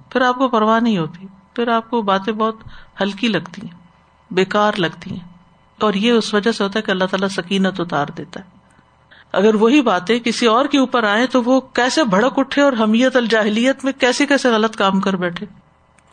پھر 0.09 0.21
آپ 0.21 0.35
کو 0.35 0.47
پرواہ 0.47 0.79
نہیں 0.79 0.97
ہوتی۔ 0.97 1.27
پھر 1.55 1.67
آپ 1.67 1.89
کو 1.89 2.01
باتیں 2.01 2.33
بہت 2.33 2.55
ہلکی 3.01 3.27
لگتی 3.27 3.61
ہیں 3.67 3.77
بےکار 4.31 4.71
لگتی 4.77 5.11
ہیں۔ 5.11 5.27
اور 5.81 5.93
یہ 5.93 6.11
اس 6.11 6.33
وجہ 6.33 6.51
سے 6.51 6.63
ہوتا 6.63 6.79
ہے 6.79 6.81
کہ 6.81 6.91
اللہ 6.91 7.03
تعالیٰ 7.03 7.27
سکینت 7.27 7.79
اتار 7.79 8.05
دیتا 8.17 8.39
ہے۔ 8.39 8.54
اگر 9.35 9.55
وہی 9.55 9.81
باتیں 9.81 10.19
کسی 10.19 10.45
اور 10.45 10.65
کے 10.65 10.77
اوپر 10.77 11.03
آئے 11.03 11.27
تو 11.27 11.43
وہ 11.43 11.59
کیسے 11.59 12.03
بھڑک 12.03 12.39
اٹھے 12.39 12.61
اور 12.61 12.73
حمیت 12.79 13.15
الجاہلیت 13.15 13.83
میں 13.83 13.93
کیسے 13.99 14.25
کیسے 14.25 14.49
غلط 14.49 14.75
کام 14.75 14.99
کر 15.01 15.15
بیٹھے؟ 15.15 15.45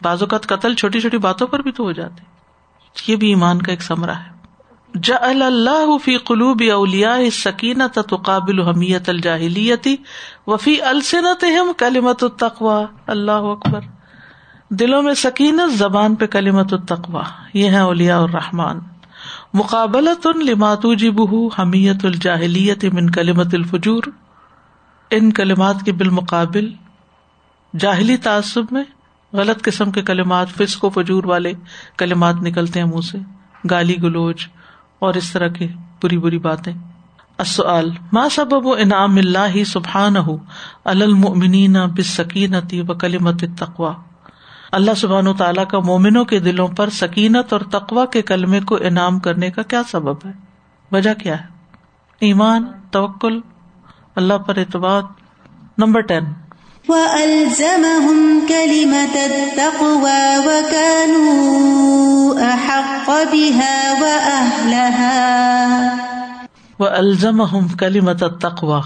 بعض 0.02 0.22
اوقات 0.22 0.46
قتل 0.46 0.74
چھوٹی 0.74 1.00
چھوٹی 1.00 1.18
باتوں 1.18 1.46
پر 1.46 1.62
بھی 1.62 1.72
تو 1.72 1.84
ہو 1.84 1.92
جاتے 1.92 2.22
یہ 3.06 3.16
بھی 3.16 3.28
ایمان 3.28 3.62
کا 3.62 3.72
ایک 3.72 3.82
سمرہ 3.82 4.10
ہے۔ 4.10 4.30
جا 5.02 5.16
اللہ 5.22 5.96
فی 6.04 6.16
قلوب 6.18 6.62
اولیا 6.72 7.16
سکینت 7.32 7.98
تقابل 8.08 8.62
حمیت 8.62 9.08
الجاہلیتی 9.08 9.96
وفی 10.46 10.80
السنت 10.82 11.44
کلیمت 11.78 12.24
التقوا 12.24 12.84
اللہ 13.06 13.50
اکبر۔ 13.52 13.80
دلوں 14.70 15.02
میں 15.02 15.14
سکینت 15.14 15.72
زبان 15.72 16.14
پہ 16.14 16.26
کلیمت 16.26 16.72
التقوا 16.72 17.22
یہ 17.54 17.70
ہے 17.70 17.78
اولیا 17.78 18.18
الرحمان 18.18 18.78
مقابلت 19.54 20.26
لماتو 20.26 20.94
جی 20.94 21.10
بہ 21.10 21.32
حمیت 21.58 22.04
الجاہلیت 22.04 22.84
من 22.92 23.10
کلیمت 23.10 23.54
الفجور، 23.54 24.02
ان 25.10 25.32
کلمات 25.32 25.82
کے 25.84 25.92
بالمقابل 25.92 26.72
جاہلی 27.78 28.16
تعصب 28.16 28.64
میں 28.70 28.84
غلط 29.32 29.62
قسم 29.62 29.90
کے 29.90 30.02
کلمات، 30.02 30.48
فسق 30.48 30.84
و 30.84 30.90
فجور 30.90 31.24
والے 31.24 31.52
کلمات 31.98 32.42
نکلتے 32.42 32.80
ہیں 32.80 32.86
منہ 32.86 33.00
سے، 33.00 33.18
گالی 33.70 33.96
گلوچ 34.02 34.48
اور 34.98 35.14
اس 35.14 35.32
طرح 35.32 35.48
کی 35.48 35.68
بری 36.02 36.18
بری 36.18 36.38
باتیں۔ 36.38 36.72
السؤال، 37.38 37.90
ما 38.12 38.28
سبب 38.28 38.68
انعام 38.78 39.16
اللہ 39.16 39.62
سبحان 39.66 40.16
المؤمنین 40.84 41.72
بالسکینت 41.72 42.74
و 42.88 42.94
کلمت 42.94 43.42
التقوی؟ 43.42 43.92
اللہ 44.72 44.94
سبحان 44.96 45.26
و 45.26 45.34
تعالیٰ 45.34 45.66
کا 45.66 45.78
مومنوں 45.78 46.24
کے 46.24 46.40
دلوں 46.40 46.68
پر 46.68 46.90
سکینت 46.90 47.52
اور 47.52 47.60
تقوا 47.60 48.06
کے 48.06 48.22
کلمے 48.22 48.60
کو 48.60 48.78
انعام 48.80 49.18
کرنے 49.18 49.50
کا 49.50 49.62
کیا 49.62 49.82
سبب 49.90 50.26
ہے؟ 50.26 50.30
وجہ 50.92 51.14
کیا 51.14 51.40
ہے؟ 51.40 51.44
ایمان 52.20 52.64
توکل 52.90 53.40
اللہ 54.16 54.34
پر 54.34 54.56
اعتبار 54.56 55.02
نمبر 55.78 56.00
ٹین 56.00 56.24
وَأَلْزَمَهُمْ 56.88 58.48
كَلِمَةَ 58.48 59.18
التَّقْوَى 59.18 60.36
وَكَانُوا 60.46 62.40
أَحَقَّ 62.40 63.12
بِهَا 63.30 63.92
وَأَهْلَهَا۔ 64.00 65.12
وَأَلْزَمَهُمْ 66.78 67.76
كَلِمَةَ 67.78 68.16
التَّقْوَى۔ 68.20 68.80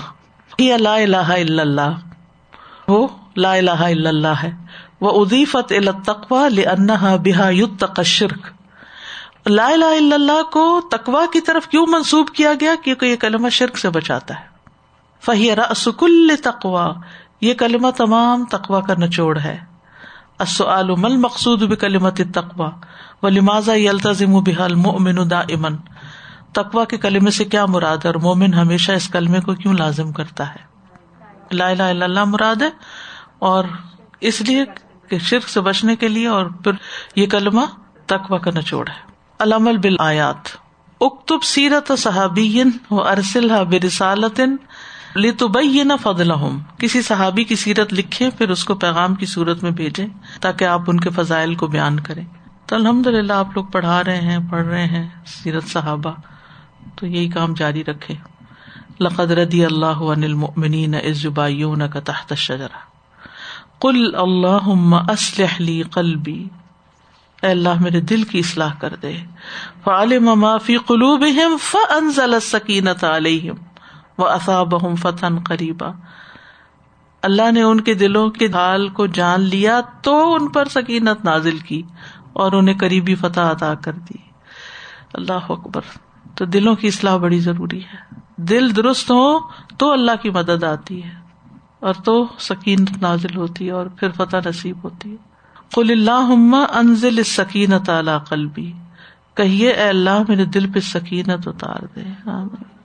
هي 0.63 0.77
لا 0.77 0.95
وہ 2.89 3.09
لا 3.37 3.53
الہ 3.55 3.71
الا 3.71 4.09
اللہ 4.09 4.43
ہے۔ 4.43 4.67
وہ 5.01 5.25
ادیفت 5.25 5.73
التقوا 5.73 6.49
لأنها 6.49 7.17
بها 7.17 7.51
يتقى 7.51 8.01
الشرك۔ 8.01 8.47
لا 9.47 9.67
الہ 9.67 9.85
الا 9.85 10.15
اللہ 10.15 10.43
کو 10.53 10.81
تقوا 10.91 11.25
کی 11.33 11.41
طرف 11.41 11.69
کیوں 11.69 11.87
منسوب 11.87 12.29
کیا 12.29 12.53
گیا؟ 12.61 12.75
کیونکہ 12.85 13.07
یہ 13.07 13.17
کلمہ 13.17 13.49
شرک 13.49 13.79
سے 13.79 13.91
بچاتا 13.91 14.41
ہے۔ 14.41 14.45
فہی 15.23 15.57
رأس 15.57 15.89
كل 15.99 16.31
یہ 17.41 17.55
کلمہ 17.55 17.91
تمام 17.97 18.45
تقوا 18.45 18.81
کا 18.81 18.95
نچوڑ 18.95 19.39
ہے۔ 19.39 19.59
مل 20.99 21.17
مقصود 21.17 21.79
کلمت 21.79 22.21
تقوا 22.35 22.71
و 23.23 23.29
لمازا 23.29 23.73
التظم 23.73 24.41
بحال 24.41 24.75
مومن 24.75 25.31
دا 25.31 25.41
امن 25.41 25.77
تقوا 26.53 26.85
کے 26.85 26.99
کلمے 26.99 27.31
سے 27.31 27.45
کیا 27.45 27.67
مراد 27.67 27.97
ہے؟ 27.97 28.07
اور 28.07 28.15
مومن 28.15 28.55
ہمیشہ 28.55 28.93
اس 28.93 29.09
کلمے 29.09 29.41
کو 29.41 29.55
کیوں 29.55 29.75
لازم 29.75 30.13
کرتا 30.13 30.51
ہے؟ 30.51 30.59
لا 31.51 31.69
الہ 31.69 31.83
الا 31.83 32.05
اللہ 32.05 32.25
مراد 32.25 32.63
ہے۔ 32.63 32.71
اور 33.39 33.65
اس 34.21 34.41
لیے 34.41 34.65
کہ 35.09 35.19
شرک 35.19 35.49
سے 35.49 35.61
بچنے 35.61 35.97
کے 35.97 36.09
لیے 36.09 36.27
اور 36.27 36.47
پھر 36.47 36.73
یہ 37.17 37.27
کلمہ 37.27 37.61
تقوا 38.07 38.39
کا 38.39 38.51
نچوڑ 38.55 38.89
ہے۔ 38.89 39.13
علام 39.39 39.65
بال 39.65 39.97
آیات 39.99 40.49
اکتب 41.01 41.43
سیرت 41.43 41.93
صحابی 41.99 42.63
و 42.91 43.03
ارسل 43.09 43.65
برسالتن 43.65 44.57
نہ 45.85 45.93
فضل 46.03 46.31
کسی 46.79 47.03
صحابی 47.03 47.45
کی 47.45 47.57
سیرت 47.57 47.93
لکھے، 47.93 48.31
پھر 48.31 48.51
اس 48.51 48.65
کو 48.65 48.75
پیغام 48.75 49.15
کی 49.15 49.27
صورت 49.27 49.63
میں 49.63 49.71
بھیجے 49.71 50.07
تاکہ 50.41 50.65
آپ 50.65 50.81
ان 50.87 51.01
کے 51.01 51.11
فضائل 51.11 51.55
کو 51.55 51.67
بیان 51.67 52.01
کریں۔ 52.01 52.25
تو 52.67 52.77
الحمد 52.77 53.07
للہ 53.07 53.33
آپ 53.33 53.49
لوگ 53.55 53.65
پڑھا 53.65 54.05
رہے 54.05 54.21
ہیں، 54.21 54.39
پڑھ 54.51 54.67
رہے 54.67 54.87
ہیں 54.87 55.09
سیرت 55.27 55.65
صحابہ۔ 55.65 56.11
تو 56.97 57.07
یہی 57.07 57.29
کام 57.29 57.55
جاری 57.55 57.85
رکھے 57.85 58.15
لقد 59.01 59.31
ردی 59.31 59.65
اللہ 59.65 59.87
المؤمنین 59.87 60.95
نہ 61.77 61.85
کا 61.85 62.01
تحت 62.01 62.33
الشجرہ۔ 62.33 62.96
قل 63.87 64.15
اللہ 64.15 65.11
اسلح 65.11 65.57
لی 65.59 65.83
قلبی۔ 65.83 66.49
اے 67.43 67.51
اللہ 67.51 67.81
میرے 67.81 68.01
دل 68.01 68.23
کی 68.23 68.39
اصلاح 68.39 68.75
کر 68.79 68.95
دے۔ 69.03 69.17
فعلم 69.85 70.41
ما 70.41 70.59
فی 70.59 70.77
قلوبہم 70.77 71.57
فانزل 71.71 72.35
السکینۃ 72.35 73.05
علیہم 73.05 73.55
وہ 74.19 74.29
اصاب 74.29 74.75
فتح 74.99 75.27
قریبا۔ 75.45 75.87
اللہ 77.23 77.51
نے 77.53 77.63
ان 77.63 77.81
کے 77.81 77.95
دلوں 77.95 78.31
کے 78.31 78.47
حال 78.47 78.89
کو 78.89 79.07
جان 79.07 79.41
لیا 79.41 79.81
تو 79.81 80.35
ان 80.35 80.49
پر 80.49 80.65
سکینت 80.65 81.25
نازل 81.25 81.59
کی 81.59 81.83
اور 82.33 82.53
انہیں 82.53 82.79
قریبی 82.79 83.15
فتح 83.15 83.41
ادا 83.41 83.75
کر 83.75 83.93
دی۔ 83.93 84.19
اللہ 85.15 85.47
اکبر۔ 85.49 85.81
تو 86.35 86.45
دلوں 86.45 86.75
کی 86.75 86.89
اصلاح 86.89 87.17
بڑی 87.17 87.39
ضروری 87.41 87.81
ہے۔ 87.81 88.21
دل 88.37 88.77
درست 88.77 89.11
ہو 89.11 89.39
تو 89.79 89.93
اللہ 89.93 90.23
کی 90.23 90.31
مدد 90.31 90.65
آتی 90.65 91.05
ہے۔ 91.05 91.26
اور 91.87 91.95
تو 92.05 92.27
سکینت 92.39 93.03
نازل 93.03 93.37
ہوتی 93.37 93.67
ہے 93.67 93.71
اور 93.71 93.87
پھر 93.87 94.11
فتح 94.11 94.37
نصیب 94.47 94.77
ہوتی 94.85 95.11
ہے۔ 95.11 95.17
قل 95.75 95.91
اللہ 95.91 96.55
انزل 96.75 97.23
سکینت 97.23 97.89
اعلی 97.89 98.11
قلبی۔ 98.29 98.73
کہیے، 99.35 99.71
اے 99.71 99.89
اللہ، 99.89 100.23
میرے 100.29 100.45
دل 100.45 100.73
پہ 100.73 100.81
سکینت 100.81 101.49
اتار 101.49 101.85
دے۔ 101.97 102.31
آمین۔ 102.31 102.77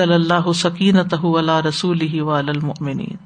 اللہ 0.00 0.52
سکینت 0.52 1.14
اللہ 1.22 1.60
رسول 1.68 2.00
ہی 2.00 2.20
والمؤمنین 2.20 3.16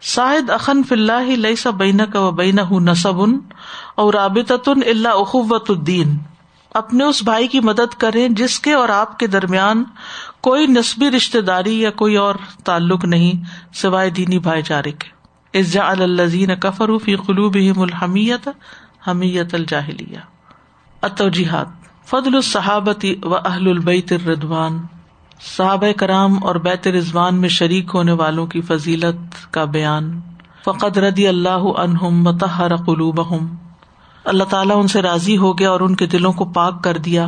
شاہد 0.00 0.50
اخن 0.50 0.82
فی 0.82 0.94
اللہ 0.94 1.30
لیسا 1.30 1.70
بین 1.70 2.00
کا 2.12 2.20
و 2.20 2.30
بین 2.30 2.58
نصب 2.70 3.20
اور 3.94 4.14
رابطۃ 4.14 4.70
اللہ 4.86 5.08
اخوت 5.08 5.70
الدین۔ 5.70 6.18
اپنے 6.74 7.04
اس 7.04 7.22
بھائی 7.22 7.48
کی 7.48 7.60
مدد 7.60 7.94
کریں 7.98 8.28
جس 8.28 8.60
کے 8.60 8.72
اور 8.72 8.88
آپ 8.88 9.18
کے 9.18 9.26
درمیان 9.26 9.84
کوئی 10.40 10.66
نسبی 10.66 11.10
رشتے 11.10 11.40
داری 11.40 11.80
یا 11.80 11.90
کوئی 11.90 12.16
اور 12.16 12.34
تعلق 12.64 13.04
نہیں 13.04 13.44
سوائے 13.74 14.10
دینی 14.10 14.38
بھائی 14.38 14.62
چارے 14.62 14.92
کے۔ 14.92 15.20
ازا 15.58 15.88
الزین 15.88 16.56
کفر 16.56 16.98
فی 17.04 17.16
قلوب 17.16 17.56
الحمیت 17.76 18.48
حمیت 19.08 19.54
الجاہلیہ۔ 19.54 20.18
اتوجیحات 21.02 21.66
فضل 22.06 22.34
الصحابتی 22.34 23.14
و 23.22 23.34
اہل 23.34 23.68
البیت 23.68 24.12
الردوان۔ 24.12 24.78
صحاب 25.56 25.84
کرام 25.96 26.44
اور 26.44 26.54
بیت 26.54 26.88
رضوان 26.88 27.34
میں 27.34 27.48
شریک 27.48 27.90
ہونے 27.94 28.12
والوں 28.12 28.46
کی 28.46 28.60
فضیلت 28.60 29.52
کا 29.52 29.64
بیان۔ 29.64 30.20
فقط 30.64 30.98
ردی 30.98 31.28
اللہ 31.28 31.62
عنہم 31.78 32.22
متحر 32.22 32.76
قلوب 32.76 33.20
اللہ 34.24 34.44
تعالیٰ 34.44 34.80
ان 34.80 34.88
سے 34.88 35.02
راضی 35.02 35.36
ہو 35.36 35.58
گیا 35.58 35.70
اور 35.70 35.80
ان 35.80 35.96
کے 35.96 36.06
دلوں 36.06 36.32
کو 36.32 36.44
پاک 36.44 36.84
کر 36.84 36.96
دیا۔ 36.96 37.26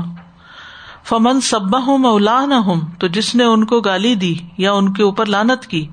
فمن 1.05 1.41
سب 1.41 1.87
ہوں 1.87 1.99
مولا 1.99 2.45
ہوں 2.67 2.81
تو 2.99 3.07
جس 3.07 3.35
نے 3.35 3.45
ان 3.45 3.65
کو 3.65 3.81
گالی 3.81 4.15
دی 4.15 4.35
یا 4.59 4.73
ان 4.73 4.93
کے 4.93 5.03
اوپر 5.03 5.27
لانت 5.27 5.67
کی، 5.67 5.89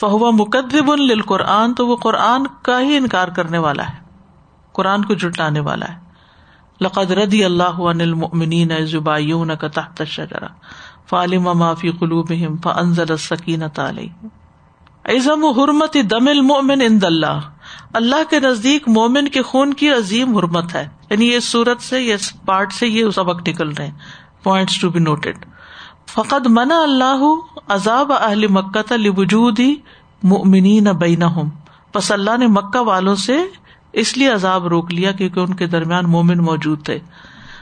فہو 0.00 0.32
مقدب 0.32 0.90
قرآن 1.26 1.74
تو 1.74 1.86
وہ 1.86 1.96
قرآن 1.96 2.46
کا 2.62 2.80
ہی 2.80 2.96
انکار 2.96 3.28
کرنے 3.28 3.58
والا 3.58 3.88
ہے، 3.88 3.94
قرآن 4.72 5.04
کو 5.04 5.14
جٹلانے 5.14 5.60
والا 5.60 5.86
ہے۔ 5.88 5.98
لقد 6.80 7.10
ردی 7.10 7.44
اللہ 7.44 7.80
المؤمنین 7.80 8.86
زبایون 8.86 9.50
کا 9.60 9.68
تحت 9.68 10.00
الشجرہ، 10.00 10.48
فعلم 11.10 11.58
ما 11.58 11.74
فی 11.74 11.90
قلوبہم 11.90 12.56
فانزل 12.56 13.06
السکینۃ 13.08 13.78
علیہم۔ 13.78 14.26
عظم 15.04 15.44
حرمت 15.44 15.96
دم 16.10 16.28
المؤمن 16.28 16.80
عند 16.80 17.04
اللہ 17.04 17.40
اللہ 17.92 18.30
کے 18.30 18.40
نزدیک 18.40 18.88
مومن 18.88 19.28
کے 19.28 19.42
خون 19.42 19.74
کی 19.74 19.90
عظیم 19.90 20.36
حرمت 20.36 20.74
ہے۔ 20.74 20.88
یعنی 21.10 21.32
یہ 21.32 21.40
صورت 21.40 21.80
سے، 21.80 22.02
یہ 22.02 22.16
پارٹ 22.46 22.72
سے 22.72 22.88
یہ 22.88 23.10
سبق 23.10 23.48
نکل 23.48 23.68
رہے 23.68 23.86
ہیں۔ 23.86 23.94
پوائنٹس 24.42 24.80
ٹو 24.80 24.90
بی 24.90 24.98
نوٹڈ 24.98 25.44
فقط 26.08 26.46
منا 26.46 26.82
اللہ 26.82 27.24
عذاب 27.68 28.12
اہل 28.12 28.46
مکہ 28.46 28.92
لوجودی 28.92 29.74
مؤمنین 30.22 30.84
بینہم 30.84 31.48
پس 31.92 32.12
اللہ 32.12 32.36
نے 32.38 32.46
مکہ 32.46 32.80
والوں 32.80 33.14
سے 33.14 33.36
اس 33.92 34.16
لیے 34.16 34.28
عذاب 34.28 34.66
روک 34.66 34.92
لیا 34.92 35.12
کیونکہ 35.12 35.40
ان 35.40 35.54
کے 35.54 35.66
درمیان 35.66 36.10
مومن 36.10 36.38
موجود 36.38 36.84
تھے۔ 36.84 36.98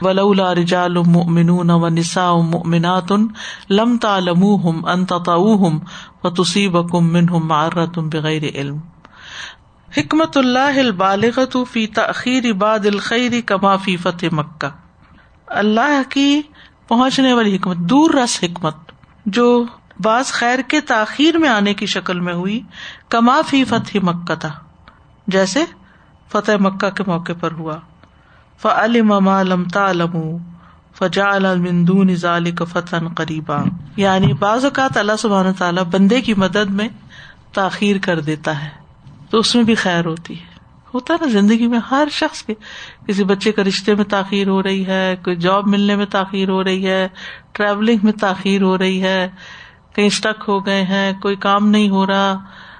ولولا 0.01 0.55
رجال 0.55 0.97
مؤمنون 0.97 1.69
و 1.69 1.89
نساء 1.89 2.33
مؤمنات 2.33 3.11
لم 3.69 3.97
تعلموهم 3.97 4.85
ان 4.85 5.05
تطؤوهم 5.05 5.79
وتصيبكم 6.23 7.09
منهم 7.15 7.47
معرة 7.47 8.05
بغیر 8.13 8.43
علم۔ 8.55 8.77
حکمت 9.97 10.37
اللہ 10.37 10.79
البالغت 10.79 11.57
فی 11.71 11.87
تاخیر 11.87 12.53
بعد 12.53 12.85
الخیر 12.85 13.31
کما 13.45 13.75
فی 13.75 13.97
فتح 13.97 14.25
مکہ 14.31 14.69
اللہ 15.47 16.01
کی 16.09 16.41
پہنچنے 16.89 17.33
والی 17.33 17.55
حکمت، 17.55 17.77
دور 17.77 18.09
رس 18.09 18.39
حکمت، 18.43 18.75
جو 19.25 19.65
بعض 20.03 20.25
خیر 20.25 20.59
کے 20.67 20.81
تاخیر 20.81 21.37
میں 21.37 21.49
آنے 21.49 21.73
کی 21.73 21.85
شکل 21.85 22.19
میں 22.19 22.33
ہوئی، 22.33 22.61
کما 23.09 23.41
فی 23.47 23.65
فتح 23.65 23.97
مکہ 24.03 24.35
تھا، 24.35 24.49
جیسے 25.27 25.65
فتح 26.31 26.51
مکہ 26.59 26.89
کے 26.89 27.03
موقع 27.07 27.31
پر 27.39 27.51
ہوا۔ 27.51 27.75
فعلم 28.61 29.07
ما 29.07 29.43
لم 29.43 29.63
تعلموا 29.63 30.37
فجعل 30.97 31.59
من 31.59 31.87
دون 31.87 32.15
ذلك 32.15 32.61
فتحا 32.71 33.13
قریبا۔ 33.15 33.57
یعنی 33.95 34.33
بعض 34.33 34.63
اوقات 34.63 34.97
اللہ 34.97 35.11
سبحانہ 35.19 35.49
تعالیٰ 35.57 35.83
بندے 35.83 36.21
کی 36.21 36.33
مدد 36.33 36.69
میں 36.69 36.89
تاخیر 37.53 37.95
کر 38.01 38.19
دیتا 38.19 38.63
ہے، 38.63 38.69
تو 39.29 39.37
اس 39.37 39.55
میں 39.55 39.63
بھی 39.63 39.75
خیر 39.75 40.05
ہوتی 40.05 40.39
ہے۔ 40.39 40.48
ہوتا 40.93 41.13
ہے 41.13 41.25
نا 41.25 41.31
زندگی 41.31 41.67
میں 41.67 41.79
ہر 41.91 42.07
شخص 42.11 42.43
کے 42.43 42.53
کسی 43.07 43.23
بچے 43.23 43.51
کا 43.51 43.63
رشتے 43.63 43.95
میں 43.95 44.05
تاخیر 44.05 44.47
ہو 44.47 44.63
رہی 44.63 44.85
ہے، 44.85 45.15
کوئی 45.23 45.35
جاب 45.35 45.67
ملنے 45.67 45.95
میں 45.95 46.05
تاخیر 46.05 46.49
ہو 46.49 46.63
رہی 46.63 46.87
ہے 46.87 47.07
ٹریولنگ 47.51 47.97
میں 48.03 48.13
تاخیر 48.13 48.61
ہو 48.61 48.77
رہی 48.77 49.01
ہے، 49.01 49.29
کہیں 49.95 50.07
اسٹک 50.07 50.43
ہو 50.47 50.65
گئے 50.65 50.83
ہیں، 50.83 51.13
کوئی 51.21 51.35
کام 51.35 51.69
نہیں 51.69 51.89
ہو 51.89 52.07
رہا 52.07 52.35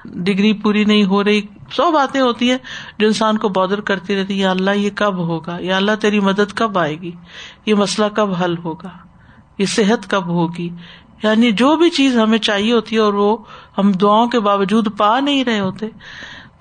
ڈگری 0.06 0.54
پوری 0.54 0.84
نہیں 0.84 1.04
ہو 1.04 1.24
رہی، 1.24 1.42
سو 1.76 1.92
باتیں 1.92 2.22
ہوتی 2.22 2.50
ہیں 2.52 2.58
جو 3.00 3.08
انسان 3.08 3.38
کو 3.38 3.50
بادر 3.50 3.82
کرتی 3.82 4.16
رہتی 4.16 4.40
یا 4.40 4.52
اللہ 4.52 4.72
یہ 4.72 4.90
کب 4.96 5.18
ہوگا؟ 5.18 5.58
یا 5.60 5.76
اللہ 5.78 5.96
تیری 6.02 6.20
مدد 6.20 6.54
کب 6.56 6.78
آئے 6.78 6.96
گی؟ 7.02 7.12
یہ 7.66 7.74
مسئلہ 7.74 8.08
کب 8.08 8.44
حل 8.44 8.58
ہوگا؟ 8.58 8.90
یہ 9.58 9.66
صحت 9.66 10.10
کب 10.10 10.28
ہوگی؟ 10.28 10.70
یعنی 11.24 11.52
جو 11.52 11.76
بھی 11.76 11.90
چیز 11.90 12.18
ہمیں 12.18 12.38
چاہیے 12.38 12.74
ہوتی 12.74 12.96
ہے 12.96 13.02
اور 13.02 13.14
وہ 13.14 13.38
ہم 13.78 13.92
دعاؤں 13.92 14.28
کے 14.28 14.40
باوجود 14.40 14.98
پا 14.98 15.20
نہیں 15.20 15.44
رہے 15.44 15.60
ہوتے 15.60 15.86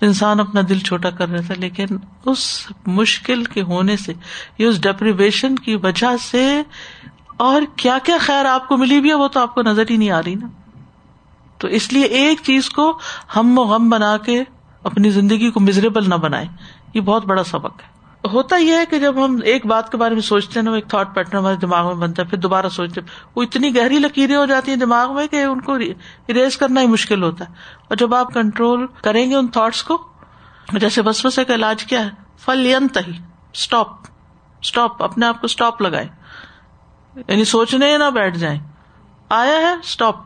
انسان 0.01 0.41
اپنا 0.41 0.61
دل 0.69 0.79
چھوٹا 0.79 1.11
کر 1.11 1.29
رہا 1.29 1.41
تھا 1.41 1.55
لیکن 1.59 1.87
اس 2.27 2.67
مشکل 2.87 3.45
کے 3.45 3.63
ہونے 3.63 3.97
سے 3.97 4.13
اس 4.59 4.83
ڈپریویشن 4.83 5.57
کی 5.57 5.77
وجہ 5.77 6.17
سے 6.31 6.63
اور 7.37 7.63
کیا 7.77 7.99
کیا 8.05 8.17
خیر 8.21 8.45
آپ 8.45 8.69
کو 8.69 8.77
ملی 8.77 9.01
بھی 9.01 9.09
ہے، 9.09 9.15
وہ 9.15 9.29
تو 9.29 9.41
آپ 9.41 9.55
کو 9.55 9.63
نظر 9.63 9.83
ہی 9.91 9.97
نہیں 9.97 10.11
آ 10.11 10.21
رہی 10.23 10.35
نا۔ 10.35 10.49
تو 11.59 11.69
اس 11.69 11.93
لیے 11.93 12.03
ایک 12.03 12.39
چیز 12.43 12.71
کو 12.71 12.99
ہم 13.37 13.59
و 13.59 13.63
غم 13.63 13.91
بنا 13.91 14.17
کے 14.17 14.45
اپنی 14.83 15.11
زندگی 15.11 15.51
کو 15.51 15.61
مزریبل 15.61 16.11
نہ 16.11 16.15
بنائے 16.15 16.47
یہ 16.95 17.01
بہت 17.01 17.25
بڑا 17.25 17.45
سبق 17.45 17.81
ہے۔ 17.81 17.98
ہوتا 18.33 18.57
یہ 18.57 18.77
ہے 18.77 18.87
کہ 18.87 18.99
جب 18.99 19.25
ہم 19.25 19.39
ایک 19.45 19.67
بات 19.67 19.93
کے 19.93 19.97
بارے 19.97 20.15
میں 20.15 20.23
سوچتے 20.23 20.61
ہیں 20.61 20.65
نا 20.65 20.75
ایک 20.75 20.89
تھاٹ 20.89 21.15
پیٹرن 21.15 21.39
ہمارے 21.39 21.57
دماغ 21.57 21.87
میں 21.87 21.95
بنتا 21.95 22.23
ہے، 22.23 22.29
پھر 22.29 22.39
دوبارہ 22.39 22.69
سوچتے 22.69 23.01
وہ 23.37 23.43
اتنی 23.43 23.77
گہری 23.77 23.99
لکیریں 23.99 24.37
ہو 24.37 24.47
جاتی 24.47 24.71
ہیں 24.71 24.79
دماغ 24.79 25.15
میں 25.15 25.27
کہ 25.27 25.43
ان 25.43 25.61
کو 25.61 25.73
اریز 26.29 26.57
کرنا 26.57 26.81
ہی 26.81 26.87
مشکل 26.87 27.23
ہوتا 27.23 27.45
ہے۔ 27.49 27.55
اور 27.89 27.97
جب 27.97 28.15
آپ 28.15 28.35
کنٹرول 28.35 28.87
کریں 29.03 29.31
گے 29.31 29.35
ان 29.35 29.49
تھاٹس 29.49 29.83
کو، 29.83 30.03
جیسے 30.73 31.03
بس 31.03 31.27
بسے 31.27 31.45
کا 31.45 31.55
علاج 31.55 31.85
کیا 31.85 32.05
ہے؟ 32.05 32.11
فل 32.39 32.67
ینت 32.67 32.99
ہی 33.07 33.13
اسٹاپ 33.53 33.87
اسٹاپ 34.63 35.03
اپنے 35.03 35.27
آپ 35.27 35.41
کو 35.41 35.45
اسٹاپ 35.45 35.83
لگائے 35.83 36.09
یعنی 37.17 37.45
سوچنے 37.45 37.99
نہ 37.99 38.11
بیٹھ 38.11 38.39
جائیں۔ 38.39 38.59
آیا 39.29 39.59
ہے 39.59 39.73
اسٹاپ 39.73 40.17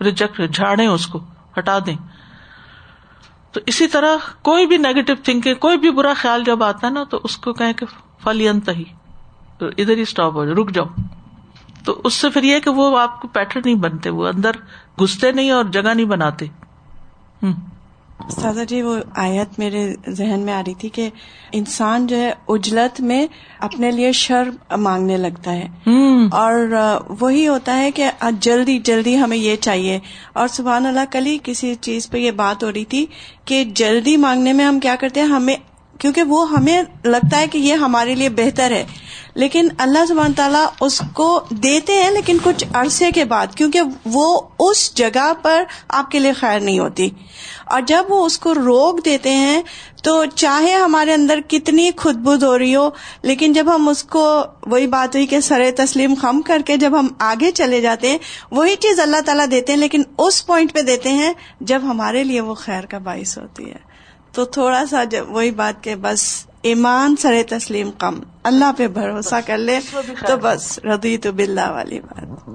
ریجیکٹ 0.00 0.40
جھاڑے 0.54 0.86
اس 0.86 1.06
کو، 1.06 1.20
ہٹا 1.58 1.78
دیں۔ 1.86 1.96
تو 3.54 3.60
اسی 3.66 3.86
طرح 3.86 4.16
کوئی 4.42 4.66
بھی 4.66 4.76
نیگیٹو 4.76 5.12
تھنکنگ 5.24 5.54
کوئی 5.54 5.78
بھی 5.78 5.90
برا 5.90 6.12
خیال 6.16 6.44
جب 6.44 6.64
آتا 6.64 6.86
ہے 6.86 6.92
نا 6.92 7.04
تو 7.04 7.20
اس 7.24 7.36
کو 7.36 7.52
کہیں 7.52 7.72
کہ 7.72 7.86
فلینت 8.24 8.68
ہی 8.68 8.84
ادھر 9.60 9.96
ہی 9.96 10.02
اسٹاپ 10.02 10.34
ہو 10.34 10.44
جائے 10.44 10.56
رک 10.56 10.70
جاؤ۔ 10.70 10.86
تو 11.84 12.00
اس 12.04 12.14
سے 12.14 12.30
پھر 12.30 12.42
یہ 12.42 12.58
کہ 12.58 12.70
وہ 12.70 12.98
آپ 12.98 13.20
کو 13.20 13.28
پیٹرن 13.28 13.62
نہیں 13.64 13.74
بنتے، 13.74 14.10
وہ 14.10 14.28
اندر 14.28 14.50
گھستے 15.00 15.32
نہیں 15.32 15.50
اور 15.50 15.64
جگہ 15.64 15.94
نہیں 15.94 16.06
بناتے۔ 16.06 16.46
ہوں 17.42 17.52
سادہ 18.30 18.64
جی 18.68 18.82
وہ 18.82 18.96
آیت 19.16 19.58
میرے 19.58 19.94
ذہن 20.08 20.40
میں 20.40 20.52
آ 20.52 20.62
رہی 20.66 20.74
تھی 20.74 20.88
کہ 20.88 21.10
انسان 21.52 22.06
جو 22.06 22.16
ہے 22.16 22.32
اجلت 22.48 23.00
میں 23.00 23.26
اپنے 23.58 23.90
لیے 23.90 24.12
شر 24.12 24.74
مانگنے 24.76 25.16
لگتا 25.16 25.52
ہے۔ 25.52 25.68
اور 26.32 26.68
وہی 27.20 27.48
ہوتا 27.48 27.78
ہے 27.78 27.90
کہ 27.90 28.10
جلدی 28.40 28.78
جلدی 28.78 29.18
ہمیں 29.18 29.36
یہ 29.36 29.56
چاہیے۔ 29.56 29.98
اور 30.32 30.48
سبحان 30.48 30.86
اللہ 30.86 31.00
کل 31.10 31.26
ہی 31.26 31.38
کسی 31.42 31.74
چیز 31.74 32.10
پہ 32.10 32.18
یہ 32.18 32.30
بات 32.30 32.64
ہو 32.64 32.72
رہی 32.72 32.84
تھی 32.84 33.06
کہ 33.44 33.64
جلدی 33.64 34.16
مانگنے 34.16 34.52
میں 34.52 34.64
ہم 34.64 34.80
کیا 34.80 34.96
کرتے 35.00 35.20
ہیں؟ 35.20 35.26
ہمیں 35.26 35.56
کیونکہ 35.98 36.22
وہ 36.22 36.50
ہمیں 36.50 36.82
لگتا 37.04 37.38
ہے 37.38 37.48
کہ 37.48 37.58
یہ 37.58 37.74
ہمارے 37.74 38.14
لیے 38.14 38.28
بہتر 38.28 38.70
ہے۔ 38.70 38.84
لیکن 39.34 39.68
اللہ 39.78 40.06
سبحان 40.08 40.32
تعالیٰ 40.32 40.66
اس 40.80 41.02
کو 41.12 41.44
دیتے 41.50 42.02
ہیں 42.02 42.10
لیکن 42.10 42.36
کچھ 42.42 42.64
عرصے 42.74 43.10
کے 43.10 43.24
بعد، 43.24 43.46
کیونکہ 43.54 43.80
وہ 44.06 44.40
اس 44.58 44.94
جگہ 44.94 45.32
پر 45.42 45.64
آپ 45.88 46.10
کے 46.10 46.18
لیے 46.18 46.32
خیر 46.32 46.60
نہیں 46.60 46.78
ہوتی۔ 46.78 47.10
اور 47.64 47.80
جب 47.80 48.04
وہ 48.08 48.26
اس 48.26 48.38
کو 48.38 48.54
روک 48.54 49.04
دیتے 49.04 49.34
ہیں، 49.34 49.62
تو 50.02 50.24
چاہے 50.34 50.72
ہمارے 50.72 51.14
اندر 51.14 51.40
کتنی 51.48 51.90
خود 51.96 52.14
بد 52.14 52.42
ہو 52.42 52.58
رہی 52.58 52.76
ہو، 52.76 52.90
لیکن 53.22 53.52
جب 53.52 53.74
ہم 53.74 53.88
اس 53.88 54.04
کو، 54.04 54.42
وہی 54.66 54.86
بات 54.86 55.14
ہوئی 55.14 55.26
کہ 55.26 55.40
سر 55.40 55.70
تسلیم 55.76 56.14
خم 56.20 56.42
کر 56.42 56.62
کے 56.66 56.76
جب 56.76 56.98
ہم 56.98 57.08
آگے 57.18 57.50
چلے 57.50 57.80
جاتے 57.80 58.10
ہیں، 58.10 58.18
وہی 58.50 58.76
چیز 58.76 59.00
اللہ 59.00 59.20
تعالیٰ 59.26 59.46
دیتے 59.50 59.72
ہیں، 59.72 59.80
لیکن 59.80 60.02
اس 60.18 60.46
پوائنٹ 60.46 60.72
پہ 60.72 60.80
دیتے 60.80 61.08
ہیں 61.08 61.32
جب 61.60 61.80
ہمارے 61.82 62.24
لیے 62.24 62.40
وہ 62.40 62.54
خیر 62.54 62.84
کا 62.84 62.98
باعث 62.98 63.38
ہوتی 63.38 63.70
ہے۔ 63.70 63.94
تو 64.34 64.44
تھوڑا 64.44 64.86
سا 64.86 65.04
جب 65.04 65.24
وہی 65.28 65.50
بات 65.50 65.84
کہ 65.84 65.94
بس 66.00 66.46
ایمان 66.62 67.16
سر 67.16 67.34
تسلیم 67.48 67.90
کم 67.98 68.14
اللہ 68.42 68.72
پہ 68.76 68.88
بھروسہ 68.88 69.34
کر 69.46 69.58
لے 69.58 69.80
تو 70.26 70.36
بس 70.42 70.78
ردی 70.78 71.16
تو 71.18 71.32
بلا 71.32 71.70
والی 71.70 72.00
بات۔ 72.00 72.50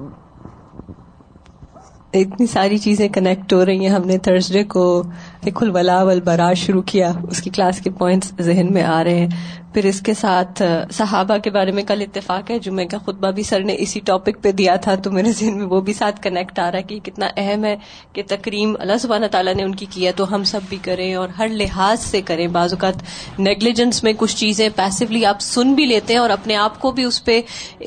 اتنی 2.13 2.47
ساری 2.47 2.77
چیزیں 2.77 3.09
کنیکٹ 3.09 3.53
ہو 3.53 3.65
رہی 3.65 3.79
ہیں۔ 3.79 3.93
ہم 3.93 4.01
نے 4.05 4.17
تھرسڈے 4.17 4.63
کو 4.63 5.03
ایک 5.41 5.63
الولا 5.63 6.03
والبراج 6.03 6.57
شروع 6.57 6.81
کیا۔ 6.81 7.11
اس 7.29 7.41
کی 7.41 7.49
کلاس 7.49 7.79
کے 7.79 7.89
پوائنٹس 7.89 8.31
ذہن 8.41 8.73
میں 8.73 8.83
آ 8.83 9.03
رہے 9.03 9.19
ہیں۔ 9.19 9.27
پھر 9.73 9.85
اس 9.85 9.99
کے 10.01 10.13
ساتھ 10.13 10.61
صحابہ 10.93 11.37
کے 11.37 11.49
بارے 11.49 11.71
میں 11.71 11.83
کل 11.83 12.01
اتفاق 12.01 12.51
ہے۔ 12.51 12.57
جمعہ 12.59 12.85
کا 12.85 12.97
خطبہ 12.97 13.31
بھی 13.31 13.43
سر 13.43 13.59
نے 13.59 13.75
اسی 13.79 13.99
ٹاپک 13.99 14.41
پہ 14.41 14.51
دیا 14.51 14.75
تھا، 14.75 14.95
تو 14.95 15.11
میرے 15.11 15.31
ذہن 15.31 15.57
میں 15.57 15.65
وہ 15.65 15.81
بھی 15.81 15.93
ساتھ 15.93 16.21
کنیکٹ 16.21 16.59
آ 16.59 16.69
رہا 16.71 16.77
ہے 16.77 16.83
کہ 16.83 16.99
کتنا 16.99 17.27
اہم 17.37 17.65
ہے 17.65 17.75
کہ 18.13 18.23
تکریم 18.27 18.75
اللہ 18.79 18.97
سبحانہ 18.99 19.25
تعالیٰ 19.25 19.53
نے 19.55 19.63
ان 19.63 19.75
کی 19.75 19.85
کیا 19.89 20.11
تو 20.15 20.33
ہم 20.35 20.43
سب 20.43 20.61
بھی 20.69 20.77
کریں 20.81 21.13
اور 21.15 21.29
ہر 21.29 21.47
لحاظ 21.47 21.99
سے 21.99 22.21
کریں۔ 22.21 22.47
بعض 22.47 22.73
اوقات 22.73 23.39
نیگلیجنس 23.39 24.03
میں 24.03 24.13
کچھ 24.17 24.35
چیزیں 24.35 24.67
پیسولی 24.75 25.25
آپ 25.25 25.41
سن 25.41 25.73
بھی 25.73 25.85
لیتے 25.85 26.13
ہیں 26.13 26.19
اور 26.19 26.29
اپنے 26.29 26.55
آپ 26.55 26.79
کو 26.79 26.91
بھی 26.91 27.03
اس 27.03 27.23
پہ، 27.25 27.39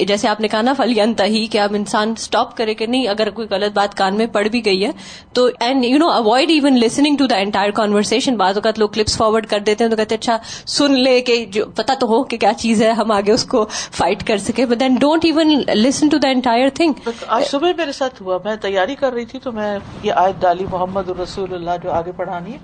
جیسے 0.06 0.28
آپ 0.28 0.40
نے 0.40 0.48
کہا 0.48 0.62
نا 0.62 0.72
فلیان 0.72 1.14
تہی 1.14 1.46
کہ 1.46 1.58
آپ 1.58 1.74
انسان 1.74 2.14
اسٹاپ 2.18 2.56
کرے 2.56 2.74
کہ 2.74 2.86
نہیں، 2.86 3.08
اگر 3.08 3.30
کوئی 3.30 3.48
غلط 3.50 3.72
بات 3.74 3.94
کان 3.94 4.16
میں 4.16 4.26
پڑ 4.26 4.46
بھی 4.48 4.64
گئی 4.64 4.84
ہے۔ 4.84 4.90
تو 5.32 5.48
and 5.60 5.84
you 5.84 5.98
know 5.98 6.08
avoid 6.10 6.50
even 6.50 6.78
listening 6.78 7.16
to 7.16 7.26
the 7.26 7.36
entire 7.36 7.70
conversation 7.70 8.36
بعض 8.36 8.56
اوقات 8.56 8.78
لوگ 8.78 8.88
کلپس 8.88 9.16
فارورڈ 9.16 9.46
کر 9.46 9.58
دیتے 9.58 9.84
ہیں 9.84 9.90
تو 9.90 9.96
کہتے 9.96 10.14
اچھا 10.14 10.38
سن 10.66 10.98
لے 11.00 11.20
کہ 11.20 11.44
جو 11.44 11.64
پتا 11.74 11.94
تو 12.00 12.06
ہو 12.06 12.22
کہ 12.24 12.36
کیا 12.36 12.52
چیز 12.52 12.82
ہے، 12.82 12.90
ہم 12.90 13.10
آگے 13.10 13.32
اس 13.32 13.44
کو 13.44 13.64
فائٹ 13.70 14.26
کر 14.26 14.38
سکے 14.38 14.66
but 14.66 14.80
then 14.80 14.94
don't 14.94 15.24
even 15.24 15.50
listen 15.74 16.08
to 16.08 16.18
the 16.18 16.28
entire 16.28 16.68
thing 16.74 17.08
آج 17.26 17.44
صبح 17.44 17.72
میرے 17.76 17.92
ساتھ 17.92 18.22
ہوا۔ 18.22 18.38
میں 18.44 18.56
تیاری 18.56 18.94
کر 18.94 19.12
رہی 19.12 19.24
تھی 19.24 19.38
تو 19.38 19.52
میں 19.52 19.78
یہ 20.02 20.12
آیت 20.12 20.40
ڈالی، 20.40 20.66
محمد 20.70 21.08
رسول 21.08 21.54
اللہ 21.54 21.70
جو 21.82 21.90
آگے 21.90 22.12
پڑھانی 22.12 22.52
ہے، 22.52 22.58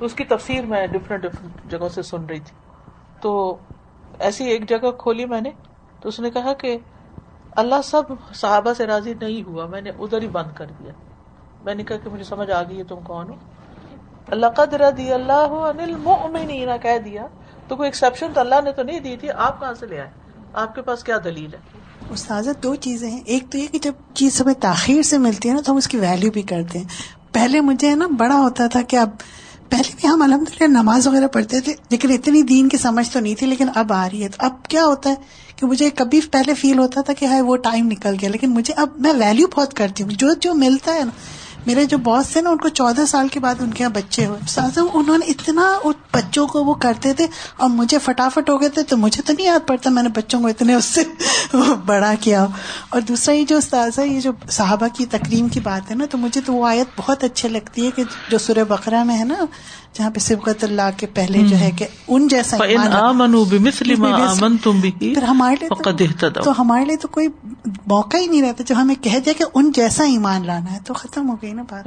اس 0.00 0.14
کی 0.14 0.24
تفسیر 0.24 0.66
میں 0.66 0.86
ڈفرینٹ 0.86 1.22
ڈفرینٹ 1.22 1.70
جگہوں 1.70 1.88
سے 1.88 2.02
سن 2.02 2.24
رہی 2.26 2.38
تھی۔ 2.38 2.56
تو 3.20 3.56
ایسی 4.18 4.44
ایک 4.44 4.68
جگہ 4.68 4.90
کھولی 4.98 5.24
میں 5.24 5.40
نے، 5.40 5.50
تو 6.00 6.08
اس 6.08 6.20
نے 6.20 6.30
کہا 6.30 6.52
کہ 6.52 6.78
اللہ 7.56 7.82
سب 7.84 8.02
صحابہ 8.34 8.72
سے 8.72 8.86
راضی 8.86 9.14
نہیں 9.20 9.42
ہوا، 9.48 9.66
میں 9.66 9.80
نے 9.80 9.90
ادھر 9.98 10.22
ہی 10.22 10.28
بند 10.28 10.56
کر 10.56 10.66
دیا۔ 10.78 10.92
میں 11.64 11.74
نے 11.74 11.84
کہا 11.84 11.96
کہ 11.96 12.10
مجھے 12.10 12.24
سمجھ 12.24 12.50
آ 12.50 12.62
گئی 12.62 12.78
ہے 12.78 12.84
تم 12.84 13.00
کون 13.04 13.28
ہو۔ 13.28 13.34
اللہ 14.30 14.46
قد 14.46 14.74
رضی 14.74 15.12
اللہ 15.12 15.52
المؤمنین، 15.78 16.68
کہہ 16.82 16.98
دیا۔ 17.04 17.26
تو 17.68 17.76
کوئی 17.76 17.86
ایکسپشن 17.86 18.26
تو 18.34 18.40
اللہ 18.40 18.54
نے 18.64 18.72
تو 18.72 18.82
نہیں 18.82 19.00
دی 19.00 19.16
تھی، 19.16 19.30
آپ 19.30 19.60
کہاں 19.60 19.74
سے 19.74 19.86
لے 19.86 20.00
آئے؟ 20.00 20.10
آپ 20.52 20.74
کے 20.74 20.82
پاس 20.82 21.04
کیا 21.04 21.18
دلیل 21.24 21.54
ہے؟ 21.54 21.58
استاذ 22.10 22.48
دو 22.62 22.74
چیزیں 22.74 23.10
ہیں۔ 23.10 23.20
ایک 23.24 23.44
تو 23.50 23.58
یہ 23.58 23.66
کہ 23.72 23.78
جب 23.78 23.92
چیز 24.14 24.40
ہمیں 24.40 24.54
تاخیر 24.54 25.02
سے 25.02 25.18
ملتی 25.18 25.48
ہے 25.48 25.54
نا، 25.54 25.60
تو 25.60 25.72
ہم 25.72 25.76
اس 25.76 25.88
کی 25.88 25.96
ویلو 25.96 26.30
بھی 26.30 26.42
کرتے 26.42 26.78
ہیں۔ 26.78 26.86
پہلے 27.32 27.60
مجھے 27.60 27.94
نا، 27.94 28.06
بڑا 28.06 28.36
ہوتا 28.36 28.66
تھا 28.66 28.82
کہ 28.82 28.96
اب 28.96 29.10
پہلے 29.68 29.94
بھی 30.00 30.08
ہم 30.08 30.22
الحمد 30.22 30.62
للہ 30.62 30.68
نماز 30.68 31.06
وغیرہ 31.06 31.26
پڑھتے 31.26 31.60
تھے، 31.60 31.74
لیکن 31.90 32.10
اتنی 32.10 32.42
دین 32.42 32.68
کی 32.68 32.76
سمجھ 32.76 33.10
تو 33.10 33.20
نہیں 33.20 33.34
تھی، 33.34 33.46
لیکن 33.46 33.68
اب 33.74 33.92
آ 33.92 34.08
رہی 34.12 34.22
ہے۔ 34.22 34.28
تو 34.28 34.36
اب 34.38 34.64
کیا 34.68 34.84
ہوتا 34.84 35.10
ہے 35.10 35.14
کہ 35.56 35.66
مجھے 35.66 35.90
کبھی 35.90 36.20
پہلے 36.20 36.54
فیل 36.54 36.78
ہوتا 36.78 37.00
تھا 37.00 37.12
کہ 37.12 37.24
ہائے 37.24 37.40
وہ 37.40 37.56
ٹائم 37.56 37.86
نکل 37.86 38.14
گیا، 38.20 38.28
لیکن 38.28 38.50
مجھے 38.50 38.74
اب 38.74 38.88
میں 38.96 39.12
ویلو 39.12 39.46
بہت 39.46 39.74
کرتی 39.74 40.02
ہوں۔ 40.02 40.10
جو 40.10 40.32
جو 40.32 40.54
ملتا 40.54 40.94
ہے 40.94 41.04
نا 41.04 41.10
میرے 41.66 41.84
جو 41.84 41.98
باس 41.98 42.28
تھے 42.28 42.40
نا، 42.40 42.50
ان 42.50 42.56
کو 42.56 42.68
چودہ 42.68 43.04
سال 43.08 43.28
کے 43.28 43.40
بعد 43.40 43.54
ان 43.60 43.70
کے 43.70 43.84
یہاں 43.84 43.94
بچے 43.94 44.26
ہوئے۔ 44.26 44.60
انہوں 44.92 45.18
نے 45.18 45.26
اتنا 45.26 45.78
بچوں 46.12 46.46
کو 46.46 46.64
وہ 46.64 46.74
کرتے 46.74 47.12
تھے، 47.12 47.26
اور 47.56 47.70
مجھے 47.70 47.98
فٹافٹ 47.98 48.50
ہو 48.50 48.60
گئے 48.60 48.68
تھے 48.68 48.82
تو 48.82 48.96
مجھے 48.96 49.22
تو 49.22 49.32
نہیں 49.32 49.46
یاد 49.46 49.68
پڑتا 49.68 49.90
میں 49.90 50.02
نے 50.02 50.08
بچوں 50.08 50.40
کو 50.40 50.46
اتنے 50.46 50.74
اس 50.74 50.84
سے 50.84 51.02
بڑا 51.86 52.12
کیا۔ 52.20 52.46
اور 52.88 53.00
دوسرا 53.00 53.34
یہ 53.34 53.44
جو 53.44 53.56
استاذہ، 53.56 54.00
یہ 54.00 54.20
جو 54.20 54.32
صحابہ 54.50 54.86
کی 54.96 55.06
تقریم 55.06 55.48
کی 55.48 55.60
بات 55.60 55.90
ہے 55.90 55.96
نا، 55.96 56.04
تو 56.10 56.18
مجھے 56.18 56.40
تو 56.40 56.52
وہ 56.52 56.66
آیت 56.66 56.86
بہت 56.96 57.24
اچھی 57.24 57.48
لگتی 57.48 57.86
ہے 57.86 57.90
کہ 57.90 58.02
جو 58.30 58.38
سورہ 58.38 58.64
بقرہ 58.68 59.04
میں 59.04 59.18
ہے 59.18 59.24
نا 59.24 59.44
جہاں 59.94 60.10
پہ 60.10 60.18
سبقت 60.18 60.64
اللہ 60.64 60.90
کے 60.96 61.06
پہلے 61.06 61.38
جو 61.48 61.58
ہے 61.58 61.70
کہ 61.70 61.86
ان 62.08 62.28
جیسا 62.28 62.56
پھر 65.14 65.22
ہمارے 65.22 65.56
لیے 65.60 65.68
تو 66.42 66.60
ہمارے 66.60 66.84
لیے 66.84 66.96
تو 66.96 67.08
کوئی 67.08 67.28
موقع 67.86 68.16
ہی 68.16 68.26
نہیں 68.26 68.42
رہتا 68.42 68.64
جو 68.66 68.74
ہمیں 68.74 68.94
کہہ 68.94 69.18
دیا 69.24 69.32
کہ 69.38 69.44
ان 69.54 69.70
جیسا 69.74 70.04
ایمان 70.04 70.46
لانا 70.46 70.72
ہے 70.72 70.78
تو 70.84 70.94
ختم 70.94 71.28
ہو 71.30 71.36
گئی 71.42 71.52
نا 71.52 71.62
بات۔ 71.70 71.84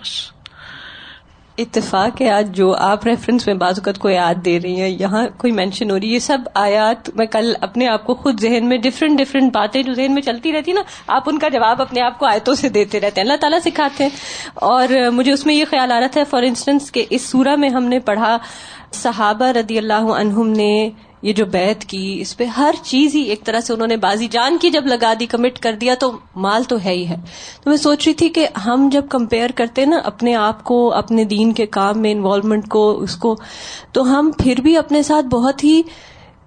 اتفاق 1.57 2.21
ہے 2.21 2.31
آج 2.31 2.55
جو 2.55 2.75
آپ 2.75 3.07
ریفرنس 3.07 3.47
میں 3.47 3.55
بعض 3.55 3.79
اوقات 3.79 3.99
کو 3.99 4.07
آیات 4.07 4.45
دے 4.45 4.59
رہی 4.59 4.81
ہیں، 4.81 4.89
یہاں 4.89 5.27
کوئی 5.37 5.53
مینشن 5.53 5.91
ہو 5.91 5.99
رہی 5.99 6.09
ہے، 6.09 6.13
یہ 6.13 6.19
سب 6.19 6.37
آیات 6.53 7.09
میں 7.15 7.25
کل 7.25 7.53
اپنے 7.61 7.87
آپ 7.87 8.05
کو 8.05 8.13
خود 8.13 8.39
ذہن 8.41 8.65
میں 8.65 8.77
ڈفرینٹ 8.77 9.19
ڈفرینٹ 9.19 9.53
باتیں 9.53 9.83
جو 9.83 9.93
ذہن 9.93 10.13
میں 10.13 10.21
چلتی 10.21 10.53
رہتی 10.53 10.71
نا، 10.71 10.81
آپ 11.07 11.23
ان 11.25 11.39
کا 11.39 11.49
جواب 11.49 11.81
اپنے 11.81 12.01
آپ 12.01 12.19
کو 12.19 12.25
آیتوں 12.25 12.55
سے 12.55 12.69
دیتے 12.69 12.99
رہتے 12.99 13.21
ہیں۔ 13.21 13.27
اللہ 13.27 13.37
تعالیٰ 13.41 13.59
سکھاتے 13.65 14.03
ہیں۔ 14.03 14.11
اور 14.53 15.09
مجھے 15.13 15.31
اس 15.31 15.45
میں 15.45 15.55
یہ 15.55 15.65
خیال 15.69 15.91
آ 15.91 15.99
رہا 15.99 16.07
تھا 16.07 16.21
فار 16.29 16.43
انسٹنس 16.43 16.91
کہ 16.91 17.05
اس 17.09 17.21
سورہ 17.21 17.55
میں 17.55 17.69
ہم 17.69 17.83
نے 17.83 17.99
پڑھا، 17.99 18.37
صحابہ 18.91 19.45
رضی 19.45 19.77
اللہ 19.77 19.93
عنہم 19.93 20.47
نے 20.47 20.89
یہ 21.25 21.33
جو 21.33 21.45
بیت 21.45 21.85
کی، 21.85 22.17
اس 22.21 22.37
پہ 22.37 22.45
ہر 22.45 22.75
چیز 22.83 23.15
ہی 23.15 23.21
ایک 23.21 23.43
طرح 23.43 23.59
سے 23.59 23.73
انہوں 23.73 23.87
نے 23.87 23.97
بازی 23.97 24.27
جان 24.27 24.57
کی 24.57 24.69
جب 24.69 24.85
لگا 24.85 25.13
دی 25.19 25.25
کمٹ 25.25 25.59
کر 25.59 25.73
دیا 25.73 25.95
تو 25.99 26.11
مال 26.35 26.63
تو 26.63 26.77
ہے 26.85 26.91
ہی 26.91 27.09
ہے۔ 27.09 27.15
تو 27.63 27.69
میں 27.69 27.77
سوچ 27.77 28.07
رہی 28.07 28.13
تھی 28.13 28.29
کہ 28.29 28.47
ہم 28.65 28.89
جب 28.91 29.05
کمپیئر 29.09 29.49
کرتے 29.55 29.85
نا 29.85 29.97
اپنے 30.03 30.35
آپ 30.35 30.63
کو، 30.63 30.93
اپنے 30.93 31.23
دین 31.23 31.53
کے 31.53 31.65
کام 31.65 32.01
میں 32.01 32.11
انوالومنٹ 32.11 32.67
کو، 32.67 32.99
اس 32.99 33.15
کو، 33.15 33.35
تو 33.91 34.03
ہم 34.03 34.31
پھر 34.37 34.61
بھی 34.61 34.77
اپنے 34.77 35.03
ساتھ 35.03 35.25
بہت 35.25 35.63
ہی 35.63 35.81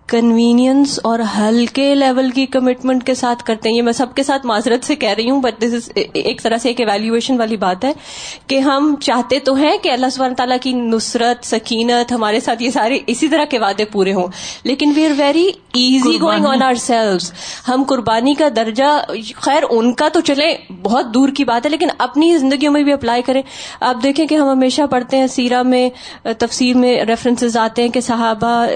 کنوینئنس 0.09 1.01
اور 1.03 1.19
ہلکے 1.39 1.95
لیول 1.95 2.31
کی 2.31 2.47
کمٹمنٹ 2.47 3.05
کے 3.05 3.15
ساتھ 3.15 3.45
کرتے 3.45 3.69
ہیں۔ 3.69 3.77
یہ 3.77 3.83
میں 3.83 3.93
سب 3.93 4.15
کے 4.15 4.23
ساتھ 4.23 4.47
معذرت 4.47 4.85
سے 4.85 4.95
کہہ 4.95 5.09
رہی 5.09 5.31
ہوں 5.31 5.43
بٹ 5.43 5.63
دس 5.63 5.75
از 5.75 5.89
ایک 6.13 6.43
طرح 6.43 6.57
سے 6.57 6.69
ایک 6.69 6.81
ایویلویشن 6.81 7.39
والی 7.39 7.57
بات 7.57 7.85
ہے 7.85 7.93
کہ 8.47 8.59
ہم 8.59 8.95
چاہتے 9.01 9.39
تو 9.39 9.55
ہیں 9.55 9.79
کہ 9.79 9.91
اللہ 9.91 10.07
سبحانہ 10.13 10.35
تعالیٰ 10.35 10.57
کی 10.63 10.73
نصرت 10.73 11.47
سکینت 11.47 12.13
ہمارے 12.13 12.41
ساتھ 12.41 12.63
یہ 12.63 12.71
سارے 12.71 12.99
اسی 13.07 13.29
طرح 13.29 13.45
کے 13.45 13.59
وعدے 13.59 13.85
پورے 13.85 14.13
ہوں۔ 14.13 14.27
لیکن 14.65 14.93
we 14.97 15.07
are 15.07 15.11
very 15.17 15.51
easy 15.75 16.21
going 16.21 16.47
on 16.47 16.63
ourselves 16.75 17.33
ہم 17.69 17.85
قربانی 17.89 18.35
کا 18.35 18.49
درجہ 18.57 19.05
خیر 19.35 19.63
ان 19.71 19.93
کا 19.93 20.09
تو 20.09 20.21
چلے 20.21 20.57
بہت 20.83 21.15
دور 21.15 21.29
کی 21.29 21.45
بات 21.45 21.67
ہے 21.67 21.71
لیکن 21.71 21.89
اپنی 21.99 22.37
زندگیوں 22.39 22.73
میں 22.73 22.83
بھی 22.83 22.93
اپلائی 22.93 23.23
کریں۔ 23.23 23.43
آپ 23.81 24.03
دیکھیں 24.03 24.27
کہ 24.27 24.35
ہم 24.35 24.49
ہمیشہ 24.49 24.83
پڑھتے 24.91 25.17
ہیں 25.17 25.27
سیرا 25.27 25.63
میں 25.63 25.91
تفسیر 26.39 26.77
میں 26.77 27.05
ریفرنسز 27.05 27.57
آتے 27.57 27.83
ہیں 27.83 27.89
کہ 27.89 28.01
صحابہ 28.01 28.67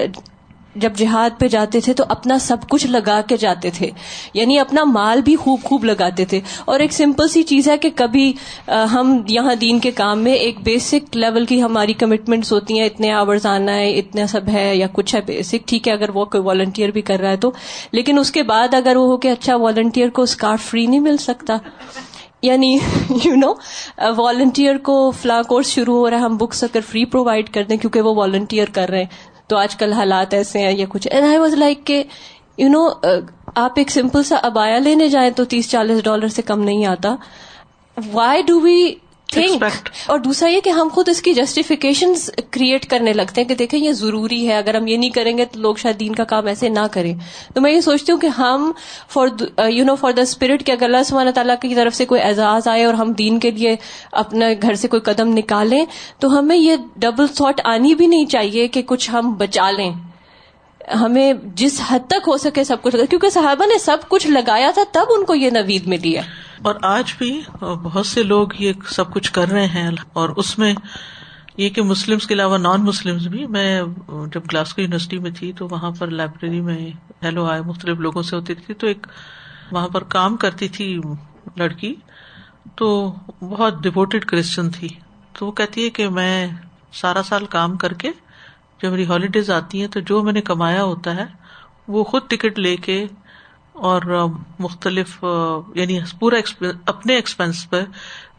جب 0.75 0.93
جہاد 0.95 1.39
پہ 1.39 1.47
جاتے 1.47 1.79
تھے 1.79 1.93
تو 1.93 2.03
اپنا 2.09 2.39
سب 2.39 2.57
کچھ 2.69 2.87
لگا 2.87 3.21
کے 3.21 3.37
جاتے 3.37 3.69
تھے۔ 3.69 3.89
یعنی 4.33 4.59
اپنا 4.59 4.83
مال 4.83 5.21
بھی 5.21 5.35
خوب 5.35 5.59
خوب 5.63 5.83
لگاتے 5.83 6.25
تھے۔ 6.25 6.39
اور 6.65 6.79
ایک 6.79 6.93
سمپل 6.93 7.27
سی 7.27 7.43
چیز 7.43 7.69
ہے 7.69 7.77
کہ 7.77 7.89
کبھی 7.95 8.33
ہم 8.67 9.21
یہاں 9.29 9.55
دین 9.55 9.79
کے 9.79 9.91
کام 9.91 10.19
میں 10.19 10.33
ایک 10.33 10.59
بیسک 10.63 11.17
لیول 11.17 11.45
کی 11.45 11.63
ہماری 11.63 11.93
کمٹمنٹس 11.93 12.51
ہوتی 12.51 12.79
ہیں، 12.79 12.85
اتنے 12.85 13.11
آورز 13.11 13.45
آنا 13.45 13.75
ہے، 13.75 13.93
اتنا 13.93 14.27
سب 14.27 14.41
ہے 14.53 14.75
یا 14.75 14.87
کچھ 14.91 15.15
ہے 15.15 15.21
بیسک 15.21 15.67
ٹھیک 15.67 15.87
ہے، 15.87 15.93
اگر 15.93 16.09
وہ 16.09 16.25
کوئی 16.25 16.43
والنٹیئر 16.43 16.89
بھی 16.89 17.01
کر 17.01 17.19
رہا 17.19 17.29
ہے 17.29 17.37
تو۔ 17.37 17.51
لیکن 17.91 18.19
اس 18.19 18.31
کے 18.31 18.43
بعد 18.43 18.73
اگر 18.73 18.95
وہ 18.95 19.07
ہو 19.07 19.17
کہ 19.17 19.27
اچھا 19.27 19.55
والنٹیئر 19.55 20.09
کو 20.09 20.21
اسکارٹ 20.21 20.61
فری 20.61 20.85
نہیں 20.85 20.99
مل 20.99 21.17
سکتا۔ 21.17 21.57
یعنی 22.41 22.77
یو 23.25 23.35
نو 23.35 23.53
والنٹیئر 24.17 24.77
کو 24.77 25.11
فلا 25.11 25.41
کورس 25.41 25.67
شروع 25.67 25.97
ہو 25.97 26.09
رہا 26.09 26.17
ہے، 26.17 26.21
ہم 26.21 26.37
بکس 26.37 26.63
اگر 26.63 26.79
فری 26.89 27.05
پرووائڈ 27.05 27.49
کر 27.49 27.63
دیں 27.63 27.77
کیونکہ 27.77 28.01
وہ 28.01 28.15
والنٹیئر 28.15 28.65
کر 28.73 28.89
رہے 28.89 28.97
ہیں۔ 28.97 29.32
تو 29.47 29.57
آج 29.57 29.75
کل 29.75 29.93
حالات 29.93 30.33
ایسے 30.33 30.59
ہیں 30.59 30.77
یا 30.77 30.85
کچھ۔ 30.89 31.07
اینڈ 31.11 31.27
آئی 31.27 31.37
واز 31.37 31.53
لائک 31.53 31.85
کہ 31.87 32.03
یو 32.57 32.69
نو 32.69 32.87
آپ 33.55 33.71
ایک 33.75 33.91
سمپل 33.91 34.23
سا 34.23 34.35
ابایا 34.43 34.79
لینے 34.79 35.07
جائیں 35.07 35.31
تو 35.31 35.45
تیس 35.45 35.69
چالیس 35.69 36.03
ڈالر 36.03 36.27
سے 36.27 36.41
کم 36.41 36.63
نہیں 36.63 36.85
آتا۔ 36.85 37.15
وائی 38.11 38.41
ڈو 38.41 38.59
وی 38.61 38.93
تھنک 39.33 39.63
اور 40.05 40.19
دوسرا 40.19 40.49
یہ 40.49 40.59
کہ 40.59 40.69
ہم 40.69 40.87
خود 40.93 41.09
اس 41.09 41.21
کی 41.21 41.33
جسٹیفیکیشن 41.33 42.13
کریٹ 42.51 42.85
کرنے 42.85 43.13
لگتے 43.13 43.41
ہیں 43.41 43.47
کہ 43.47 43.55
دیکھیں 43.55 43.79
یہ 43.79 43.91
ضروری 43.91 44.47
ہے 44.47 44.57
اگر 44.57 44.75
ہم 44.75 44.87
یہ 44.87 44.97
نہیں 44.97 45.09
کریں 45.09 45.37
گے 45.37 45.45
تو 45.45 45.59
لوگ 45.59 45.75
شاید 45.75 45.99
دین 45.99 46.15
کا 46.15 46.23
کام 46.23 46.45
ایسے 46.45 46.69
نہ 46.69 46.85
کریں۔ 46.91 47.13
تو 47.55 47.61
میں 47.61 47.71
یہ 47.71 47.81
سوچتی 47.81 48.11
ہوں 48.11 48.19
کہ 48.19 48.27
ہم 48.27 48.71
for 49.09 49.27
you 49.69 49.85
know 49.85 49.95
for 49.95 50.11
the 50.11 50.21
spirit 50.21 50.63
کہ 50.63 50.71
اگر 50.71 50.83
اللہ 50.83 51.03
سبحانہ 51.05 51.29
تعالیٰ 51.29 51.55
کی 51.61 51.75
طرف 51.75 51.95
سے 51.95 52.05
کوئی 52.05 52.21
اعزاز 52.21 52.67
آئے 52.67 52.85
اور 52.85 52.93
ہم 52.93 53.11
دین 53.11 53.39
کے 53.39 53.51
لیے 53.51 53.75
اپنے 54.11 54.45
گھر 54.61 54.73
سے 54.73 54.87
کوئی 54.87 55.01
قدم 55.01 55.37
نکالیں 55.37 55.85
تو 56.19 56.39
ہمیں 56.39 56.57
یہ 56.57 56.75
ڈبل 56.95 57.27
تھاٹ 57.27 57.61
آنی 57.63 57.95
بھی 57.95 58.07
نہیں 58.07 58.25
چاہیے 58.25 58.67
کہ 58.67 58.81
کچھ 58.81 59.11
ہم 59.11 59.33
بچا 59.33 59.71
لیں۔ 59.71 59.91
ہمیں 61.01 61.33
جس 61.55 61.81
حد 61.87 61.99
تک 62.07 62.27
ہو 62.27 62.37
سکے 62.37 62.63
سب 62.63 62.81
کچھ 62.81 62.95
کیونکہ 63.09 63.29
صحابہ 63.29 63.65
نے 63.65 63.77
سب 63.79 63.97
کچھ 64.07 64.27
لگایا 64.27 64.71
تھا 64.71 64.81
تب 64.91 65.03
ان 65.09 65.25
کو 65.25 65.35
یہ 65.35 65.49
نوید 65.49 65.87
ملی 65.87 66.17
ہے۔ 66.17 66.21
اور 66.63 66.75
آج 66.81 67.13
بھی 67.17 67.29
بہت 67.59 68.05
سے 68.05 68.23
لوگ 68.23 68.47
یہ 68.59 68.73
سب 68.89 69.11
کچھ 69.13 69.31
کر 69.33 69.47
رہے 69.47 69.65
ہیں 69.67 69.89
اور 70.13 70.29
اس 70.37 70.57
میں 70.59 70.73
یہ 71.57 71.69
کہ 71.69 71.81
مسلم 71.81 72.19
کے 72.19 72.33
علاوہ 72.33 72.57
نان 72.57 72.83
مسلم 72.83 73.17
بھی، 73.31 73.45
میں 73.47 73.81
جب 74.31 74.41
گلاسکو 74.51 74.81
یونیورسٹی 74.81 75.17
میں 75.19 75.31
تھی 75.31 75.51
تو 75.53 75.67
وہاں 75.71 75.91
پر 75.91 76.07
لائبریری 76.09 76.61
میں 76.61 76.77
ہیلو 77.23 77.45
آئے 77.45 77.61
مختلف 77.61 77.99
لوگوں 77.99 78.21
سے 78.21 78.35
ہوتی 78.35 78.53
تھی 78.55 78.73
تو 78.73 78.87
ایک 78.87 79.07
وہاں 79.71 79.87
پر 79.87 80.03
کام 80.09 80.35
کرتی 80.37 80.67
تھی 80.67 80.87
لڑکی 81.57 81.93
تو 82.75 82.89
بہت 83.41 83.81
ڈپوٹیڈ 83.83 84.25
کرسچن 84.25 84.69
تھی۔ 84.69 84.87
تو 85.33 85.45
وہ 85.45 85.51
کہتی 85.51 85.85
ہے 85.85 85.89
کہ 85.89 86.09
میں 86.09 86.47
سارا 86.93 87.23
سال 87.23 87.45
کام 87.45 87.77
کر 87.77 87.93
کے 87.93 88.09
جب 88.81 88.91
میری 88.91 89.05
ہالیڈیز 89.05 89.49
آتی 89.51 89.81
ہیں 89.81 89.87
تو 89.87 89.99
جو 89.99 90.21
میں 90.23 90.33
نے 90.33 90.41
کمایا 90.41 90.83
ہوتا 90.83 91.15
ہے 91.15 91.25
وہ 91.87 92.03
خود 92.03 92.27
ٹکٹ 92.27 92.59
لے 92.59 92.75
کے 92.77 93.05
اور 93.73 94.27
مختلف 94.59 95.23
یعنی 95.75 95.99
پورا 96.19 96.65
اپنے 96.85 97.15
ایکسپینس 97.15 97.69
پہ 97.69 97.81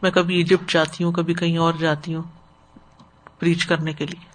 میں 0.01 0.11
کبھی 0.11 0.37
ایجپٹ 0.37 0.71
جاتی 0.71 1.03
ہوں، 1.03 1.11
کبھی 1.11 1.33
کہیں 1.33 1.57
اور 1.57 1.73
جاتی 1.79 2.15
ہوں 2.15 2.23
پریچ 3.39 3.65
کرنے 3.65 3.93
کے 3.93 4.05
لیے۔ 4.05 4.25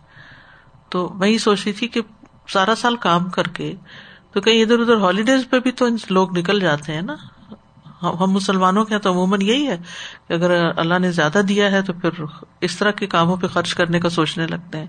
تو 0.88 1.08
میں 1.14 1.28
یہ 1.28 1.38
سوچ 1.38 1.62
رہی 1.64 1.72
تھی 1.72 1.88
کہ 1.88 2.00
سارا 2.48 2.74
سال 2.74 2.96
کام 2.96 3.28
کر 3.28 3.42
کے 3.42 3.74
تو 4.32 4.40
کہیں 4.40 4.62
ادھر 4.62 4.78
ادھر 4.78 4.96
ہالیڈیز 4.96 5.50
پہ 5.50 5.60
بھی 5.60 5.72
تو 5.72 5.86
لوگ 6.10 6.38
نکل 6.38 6.60
جاتے 6.60 6.92
ہیں 6.92 7.02
نا۔ 7.02 7.16
ہم 8.02 8.30
مسلمانوں 8.30 8.84
کے 8.84 8.98
تو 8.98 9.10
عموماً 9.10 9.42
یہی 9.42 9.66
ہے 9.66 9.76
کہ 10.28 10.32
اگر 10.32 10.70
اللہ 10.76 10.98
نے 10.98 11.10
زیادہ 11.10 11.38
دیا 11.48 11.70
ہے 11.70 11.82
تو 11.82 11.92
پھر 11.92 12.24
اس 12.60 12.76
طرح 12.76 12.90
کے 12.90 13.06
کاموں 13.06 13.36
پہ 13.36 13.46
خرچ 13.46 13.74
کرنے 13.74 14.00
کا 14.00 14.08
سوچنے 14.08 14.46
لگتے 14.46 14.78
ہیں۔ 14.78 14.86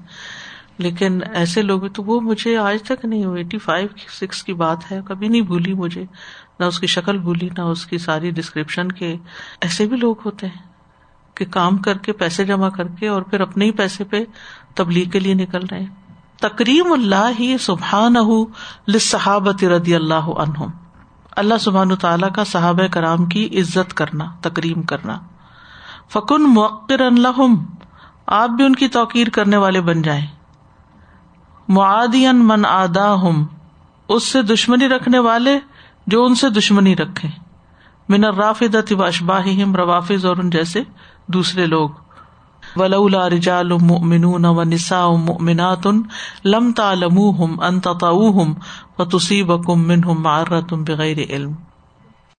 لیکن 0.81 1.19
ایسے 1.33 1.61
لوگ 1.61 1.81
تو 1.87 2.03
وہ 2.03 2.19
مجھے 2.21 2.57
آج 2.57 2.83
تک 2.83 3.05
نہیں 3.05 3.25
ایٹی 3.25 3.57
فائیو 3.57 3.87
سکس 4.19 4.43
کی 4.43 4.53
بات 4.53 4.91
ہے، 4.91 4.99
کبھی 5.05 5.27
نہیں 5.27 5.41
بھولی 5.41 5.73
مجھے۔ 5.73 6.05
نہ 6.59 6.65
اس 6.65 6.79
کی 6.79 6.87
شکل 6.87 7.17
بھولی، 7.17 7.49
نہ 7.57 7.61
اس 7.61 7.85
کی 7.85 7.97
ساری 7.97 8.31
ڈسکرپشن 8.31 8.91
کے۔ 8.91 9.17
ایسے 9.61 9.85
بھی 9.85 9.97
لوگ 9.97 10.15
ہوتے 10.25 10.47
ہیں 10.47 10.61
کہ 11.35 11.45
کام 11.45 11.77
کر 11.77 11.97
کے، 11.97 12.11
پیسے 12.11 12.45
جمع 12.45 12.69
کر 12.69 12.87
کے 12.87 13.07
اور 13.07 13.21
پھر 13.21 13.41
اپنے 13.41 13.65
ہی 13.65 13.71
پیسے 13.71 14.03
پہ 14.03 14.23
تبلیغ 14.75 15.09
کے 15.09 15.19
لیے 15.19 15.33
نکل 15.33 15.59
رہے 15.71 15.85
تکریم 16.39 16.91
اللہ 16.91 17.31
ہی 17.39 17.57
سبحان 17.57 18.15
صحابت 18.99 19.63
ردی 19.63 19.95
اللہ 19.95 20.13
عنہ 20.13 20.65
اللہ 21.31 21.57
سبحان 21.57 21.95
تعالیٰ 21.95 22.31
کا 22.31 22.43
صحاب 22.43 22.79
کرام 22.91 23.25
کی 23.25 23.59
عزت 23.59 23.93
کرنا، 23.93 24.25
تکریم 24.41 24.81
کرنا۔ 24.81 25.19
فکن 26.09 26.43
موقر 26.43 26.99
الحم 26.99 27.55
آپ 28.25 28.49
بھی 28.49 28.65
ان 28.65 28.75
کی 28.75 28.87
توقیر 28.87 29.29
کرنے 29.29 29.57
والے 29.57 29.81
بن 29.81 30.01
جائیں۔ 30.01 30.27
معادین 31.67 32.35
من 32.35 32.65
آدا 32.65 33.13
ہم 33.13 33.45
اس 34.09 34.23
سے 34.23 34.41
دشمنی 34.41 34.89
رکھنے 34.89 35.19
والے 35.19 35.59
جو 36.07 36.25
ان 36.25 36.35
سے 36.35 36.49
دشمنی 36.49 36.95
رکھے۔ 36.95 37.29
من 38.09 38.23
رافد 38.23 38.75
اشباہ 39.01 39.47
روافظ 39.75 40.25
اور 40.25 40.37
ان 40.37 40.49
جیسے 40.49 40.83
دوسرے 41.27 41.65
لوگ۔ 41.65 41.89
ولولا 42.75 43.29
رجال 43.29 43.71
مؤمنون 43.71 44.45
و 44.45 45.17
مؤمنات 45.17 45.87
لم 46.45 46.71
تعلموهم 46.71 47.63
ان 47.63 47.79
تطعوهم 47.79 48.53
وتصيبكم 48.99 49.81
منهم 49.81 50.23
معرة 50.23 50.83
بغیر 50.83 51.17
علم۔ 51.29 51.53